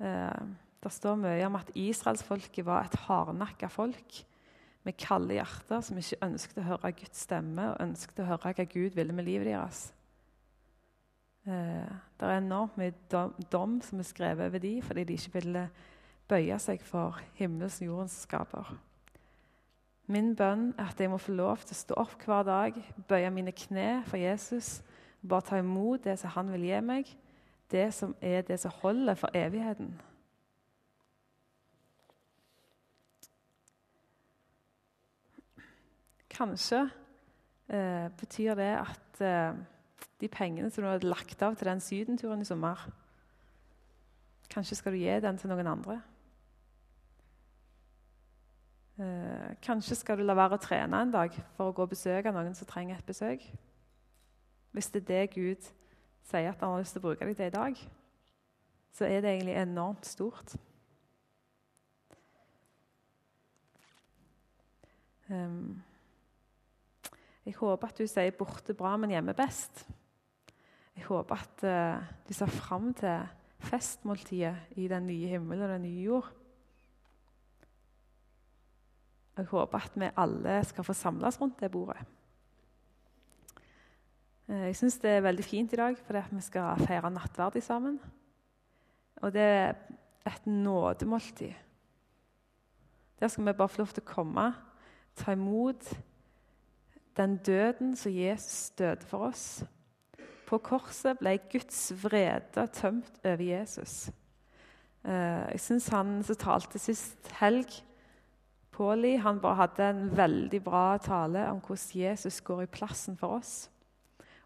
Eh, 0.04 0.44
det 0.84 0.92
står 0.92 1.20
mye 1.20 1.48
om 1.48 1.58
at 1.60 1.72
israelsfolket 1.80 2.66
var 2.68 2.88
et 2.88 3.00
hardnakka 3.06 3.70
folk 3.72 4.20
med 4.84 5.00
kalde 5.00 5.38
hjerter 5.38 5.84
som 5.86 6.00
ikke 6.00 6.24
ønsket 6.26 6.60
å 6.60 6.68
høre 6.74 6.96
Guds 7.00 7.24
stemme 7.24 7.70
og 7.72 7.84
ønsket 7.86 8.20
å 8.20 8.28
høre 8.34 8.52
hva 8.58 8.66
Gud 8.68 8.98
ville 8.98 9.16
med 9.16 9.28
livet 9.30 9.48
deres. 9.54 9.86
Eh, 11.48 11.94
det 12.20 12.28
er 12.28 12.40
enormt 12.42 12.76
mye 12.80 12.94
dom, 13.52 13.80
som 13.84 14.00
er 14.00 14.08
skrevet 14.08 14.48
over 14.50 14.64
dem 14.64 14.82
fordi 14.84 15.08
de 15.08 15.20
ikke 15.20 15.38
ville 15.40 15.68
bøye 16.28 16.58
seg 16.60 16.84
for 16.84 17.20
himmelens 17.40 17.80
jordens 17.84 18.24
skaper. 18.28 18.76
Min 20.14 20.36
bønn 20.38 20.74
er 20.78 20.92
at 20.92 21.00
jeg 21.02 21.10
må 21.10 21.18
få 21.18 21.34
lov 21.34 21.64
til 21.64 21.74
å 21.74 21.80
stå 21.80 21.98
opp 22.04 22.24
hver 22.28 22.44
dag, 22.46 22.76
bøye 23.10 23.32
mine 23.34 23.54
kne 23.56 24.04
for 24.06 24.22
Jesus, 24.22 24.84
bare 25.26 25.48
ta 25.48 25.58
imot 25.58 26.04
det 26.06 26.20
som 26.22 26.34
han 26.36 26.52
vil 26.54 26.68
gi 26.68 26.82
meg, 26.86 27.10
det 27.74 27.88
som 27.98 28.14
er 28.22 28.44
det 28.46 28.60
som 28.62 28.76
holder 28.84 29.18
for 29.18 29.34
evigheten. 29.34 29.94
Kanskje 36.34 36.84
eh, 37.70 38.10
betyr 38.20 38.58
det 38.58 38.72
at 38.84 39.22
eh, 39.22 39.58
de 40.22 40.30
pengene 40.30 40.70
som 40.74 40.86
du 40.86 40.90
har 40.92 41.06
lagt 41.06 41.42
av 41.46 41.58
til 41.58 41.70
den 41.70 41.82
sydenturen 41.82 42.42
i 42.42 42.48
sommer 42.48 42.90
Kanskje 44.54 44.76
skal 44.78 44.94
du 44.94 45.00
gi 45.02 45.14
den 45.22 45.38
til 45.42 45.50
noen 45.50 45.68
andre? 45.68 46.02
Eh, 49.04 49.56
kanskje 49.62 49.96
skal 49.98 50.20
du 50.20 50.24
la 50.24 50.36
være 50.38 50.58
å 50.58 50.62
trene 50.62 51.02
en 51.02 51.12
dag 51.12 51.34
for 51.58 51.70
å 51.70 51.76
gå 51.76 51.86
og 51.86 51.92
besøke 51.92 52.32
noen 52.32 52.54
som 52.56 52.70
trenger 52.70 53.00
et 53.00 53.08
besøk. 53.08 53.46
Hvis 54.74 54.92
det 54.94 55.04
er 55.04 55.10
det 55.10 55.34
Gud 55.34 55.72
sier 56.24 56.52
at 56.52 56.62
han 56.62 56.72
har 56.72 56.84
lyst 56.84 56.96
til 56.96 57.02
å 57.02 57.08
bruke 57.08 57.26
deg 57.28 57.36
til 57.38 57.50
i 57.50 57.56
dag, 57.56 57.82
så 58.94 59.08
er 59.10 59.24
det 59.24 59.34
egentlig 59.34 59.58
enormt 59.60 60.08
stort. 60.08 60.54
Um, 65.28 65.82
jeg 67.44 67.58
håper 67.58 67.90
at 67.90 67.98
du 67.98 68.08
sier 68.08 68.32
'borte 68.38 68.74
bra, 68.78 68.96
men 68.98 69.10
hjemme 69.10 69.34
best'. 69.34 69.84
Jeg 70.96 71.06
håper 71.10 71.36
at 71.36 71.64
uh, 71.64 72.04
du 72.28 72.34
ser 72.34 72.48
fram 72.48 72.94
til 72.94 73.28
festmåltidet 73.60 74.56
i 74.78 74.88
den 74.88 75.08
nye 75.08 75.28
himmelen 75.28 75.64
og 75.64 75.70
den 75.70 75.82
nye 75.82 76.04
jord. 76.04 76.43
Jeg 79.38 79.46
håper 79.50 79.86
at 79.86 79.96
vi 79.98 80.10
alle 80.18 80.60
skal 80.64 80.86
få 80.86 80.94
samles 80.94 81.40
rundt 81.42 81.60
det 81.60 81.72
bordet. 81.72 81.98
Eh, 84.48 84.68
jeg 84.70 84.76
syns 84.78 85.00
det 85.02 85.10
er 85.10 85.26
veldig 85.26 85.46
fint 85.46 85.74
i 85.74 85.80
dag 85.80 85.98
fordi 85.98 86.24
vi 86.32 86.42
skal 86.46 86.86
feire 86.86 87.10
nattverd 87.10 87.62
sammen. 87.62 88.00
og 89.22 89.34
det 89.34 89.42
er 89.42 89.76
et 90.26 90.48
nådemåltid. 90.48 91.54
Der 93.20 93.28
skal 93.28 93.46
vi 93.46 93.54
bare 93.54 93.70
få 93.70 93.78
lov 93.78 93.88
til 93.88 94.04
å 94.04 94.14
komme, 94.14 94.54
ta 95.16 95.32
imot 95.32 95.94
den 97.18 97.38
døden 97.38 97.96
som 97.96 98.12
Jesus 98.12 98.70
døde 98.70 99.06
for 99.08 99.30
oss. 99.30 99.64
På 100.48 100.58
korset 100.58 101.20
ble 101.20 101.38
Guds 101.52 101.94
vrede 102.04 102.68
tømt 102.74 103.22
over 103.24 103.44
Jesus. 103.44 104.12
Eh, 105.06 105.52
jeg 105.52 105.60
syns 105.60 105.88
han 105.88 106.18
som 106.24 106.36
talte 106.36 106.80
sist 106.80 107.32
helg, 107.40 107.72
Pauli, 108.74 109.16
han 109.22 109.40
hadde 109.44 109.90
en 109.90 110.18
veldig 110.18 110.60
bra 110.64 110.98
tale 110.98 111.46
om 111.52 111.62
hvordan 111.62 112.02
Jesus 112.02 112.42
går 112.42 112.66
i 112.66 112.72
plassen 112.72 113.18
for 113.18 113.38
oss. 113.38 113.70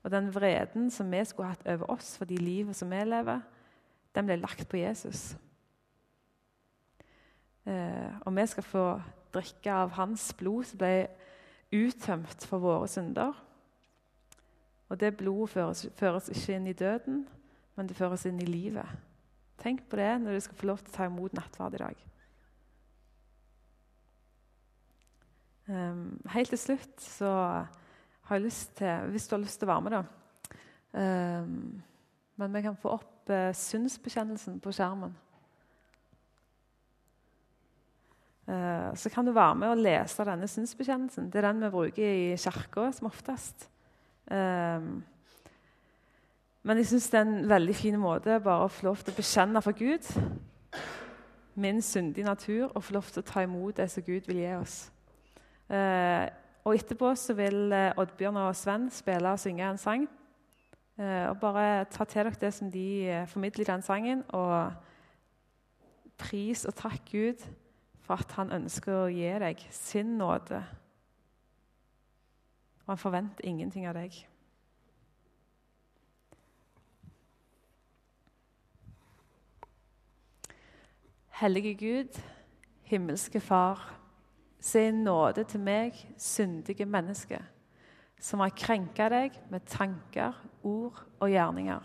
Og 0.04 0.12
den 0.12 0.30
vreden 0.36 0.92
som 0.92 1.12
vi 1.12 1.24
skulle 1.26 1.50
hatt 1.50 1.68
over 1.68 1.90
oss 1.92 2.18
for 2.18 2.26
de 2.26 2.38
livet 2.38 2.76
som 2.76 2.92
vi 2.92 3.00
lever, 3.04 3.42
den 4.16 4.26
ble 4.26 4.38
lagt 4.40 4.68
på 4.70 4.78
Jesus. 4.78 5.36
Eh, 7.68 8.12
og 8.22 8.36
vi 8.36 8.46
skal 8.48 8.64
få 8.64 8.86
drikke 9.34 9.74
av 9.74 9.92
hans 9.98 10.30
blod 10.40 10.64
som 10.70 10.80
ble 10.80 11.08
uttømt 11.76 12.46
for 12.48 12.64
våre 12.64 12.88
synder. 12.88 13.36
Og 14.88 15.00
det 15.00 15.18
blodet 15.18 15.50
føres, 15.52 15.88
føres 16.00 16.30
ikke 16.32 16.56
inn 16.56 16.68
i 16.72 16.78
døden, 16.78 17.26
men 17.76 17.88
det 17.88 17.98
føres 17.98 18.26
inn 18.26 18.40
i 18.40 18.48
livet. 18.48 18.88
Tenk 19.60 19.84
på 19.90 20.00
det 20.00 20.14
når 20.22 20.38
du 20.38 20.46
skal 20.46 20.58
få 20.58 20.70
lov 20.72 20.80
til 20.80 20.94
å 20.94 20.96
ta 20.96 21.10
imot 21.10 21.36
nattverd 21.36 21.76
i 21.76 21.84
dag. 21.84 22.06
Um, 25.68 26.22
helt 26.32 26.50
til 26.54 26.60
slutt 26.62 27.02
så 27.04 27.30
har 28.28 28.38
jeg 28.38 28.46
lyst 28.46 28.78
til 28.80 29.10
Hvis 29.12 29.28
du 29.28 29.34
har 29.36 29.42
lyst 29.42 29.60
til 29.60 29.68
å 29.68 29.74
være 29.74 29.84
med, 29.84 29.96
da 29.98 31.42
um, 31.44 31.82
Men 32.40 32.54
vi 32.56 32.62
kan 32.64 32.78
få 32.80 32.94
opp 32.96 33.32
uh, 33.34 33.50
synsbekjennelsen 33.52 34.62
på 34.64 34.72
skjermen. 34.72 35.12
Uh, 38.48 38.96
så 38.96 39.12
kan 39.12 39.28
du 39.28 39.34
være 39.36 39.60
med 39.60 39.74
og 39.74 39.84
lese 39.84 40.24
denne 40.24 40.48
synsbekjennelsen. 40.48 41.28
Det 41.32 41.42
er 41.42 41.50
den 41.50 41.66
vi 41.66 41.74
bruker 41.74 42.04
i 42.08 42.36
kirka 42.40 42.92
som 42.96 43.12
oftest. 43.12 43.68
Um, 44.32 45.04
men 46.64 46.78
jeg 46.80 46.88
syns 46.94 47.10
det 47.12 47.20
er 47.20 47.28
en 47.28 47.50
veldig 47.50 47.76
fin 47.76 48.00
måte 48.00 48.40
bare 48.44 48.68
å 48.68 48.72
få 48.72 48.88
lov 48.88 49.04
til 49.04 49.12
å 49.12 49.20
bekjenne 49.20 49.64
for 49.64 49.76
Gud 49.76 50.08
min 51.58 51.82
syndige 51.82 52.26
natur 52.26 52.72
og 52.76 52.84
få 52.84 52.94
lov 52.94 53.08
til 53.12 53.24
å 53.24 53.28
ta 53.28 53.44
imot 53.44 53.78
det 53.78 53.90
som 53.92 54.04
Gud 54.04 54.28
vil 54.28 54.44
gi 54.44 54.54
oss. 54.56 54.76
Uh, 55.68 56.28
og 56.64 56.76
etterpå 56.76 57.12
så 57.16 57.34
vil 57.36 57.74
uh, 57.74 58.00
Oddbjørn 58.00 58.40
og 58.40 58.56
Sven 58.56 58.90
spille 58.92 59.32
og 59.32 59.40
synge 59.40 59.68
en 59.68 59.78
sang. 59.78 60.08
Uh, 60.98 61.30
og 61.30 61.40
bare 61.40 61.86
ta 61.92 62.08
til 62.08 62.24
dere 62.24 62.40
det 62.42 62.54
som 62.54 62.72
de 62.72 63.26
formidler 63.28 63.66
i 63.66 63.72
den 63.72 63.82
sangen, 63.82 64.24
og 64.30 64.72
pris 66.18 66.66
og 66.66 66.76
takk 66.76 67.12
Gud 67.12 67.44
for 68.02 68.24
at 68.24 68.32
han 68.40 68.52
ønsker 68.56 68.96
å 68.96 69.12
gi 69.12 69.28
deg 69.44 69.68
sin 69.76 70.16
nåde. 70.18 70.64
Og 72.86 72.96
han 72.96 73.04
forventer 73.04 73.46
ingenting 73.46 73.88
av 73.88 74.00
deg. 74.00 74.16
Hellige 81.38 81.76
Gud, 81.78 82.22
himmelske 82.88 83.40
Far, 83.44 83.84
se 84.68 84.90
nåde 84.92 85.46
til 85.48 85.62
meg, 85.64 85.96
syndige 86.20 86.86
menneske, 86.86 87.40
som 88.20 88.42
har 88.44 88.56
krenka 88.58 89.08
deg 89.14 89.38
med 89.52 89.68
tanker, 89.70 90.36
ord 90.64 91.00
og 91.22 91.32
gjerninger, 91.32 91.84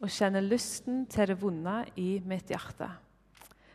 og 0.00 0.10
kjenner 0.10 0.44
lysten 0.44 1.04
til 1.12 1.30
det 1.30 1.38
vonde 1.42 1.84
i 2.00 2.14
mitt 2.24 2.50
hjerte. 2.50 2.88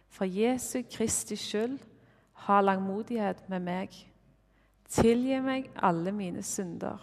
For 0.09 0.25
Jesu 0.25 0.81
Kristi 0.91 1.37
skyld, 1.39 1.79
ha 2.45 2.59
langmodighet 2.61 3.45
med 3.49 3.63
meg. 3.65 3.95
Tilgi 4.89 5.39
meg 5.41 5.71
alle 5.81 6.11
mine 6.13 6.43
synder, 6.45 7.01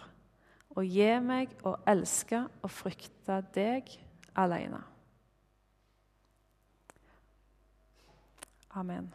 og 0.73 0.87
gi 0.87 1.11
meg 1.21 1.51
å 1.67 1.75
elske 1.89 2.45
og 2.61 2.71
frykte 2.71 3.41
deg 3.55 3.91
alene. 4.39 4.81
Amen. 8.73 9.11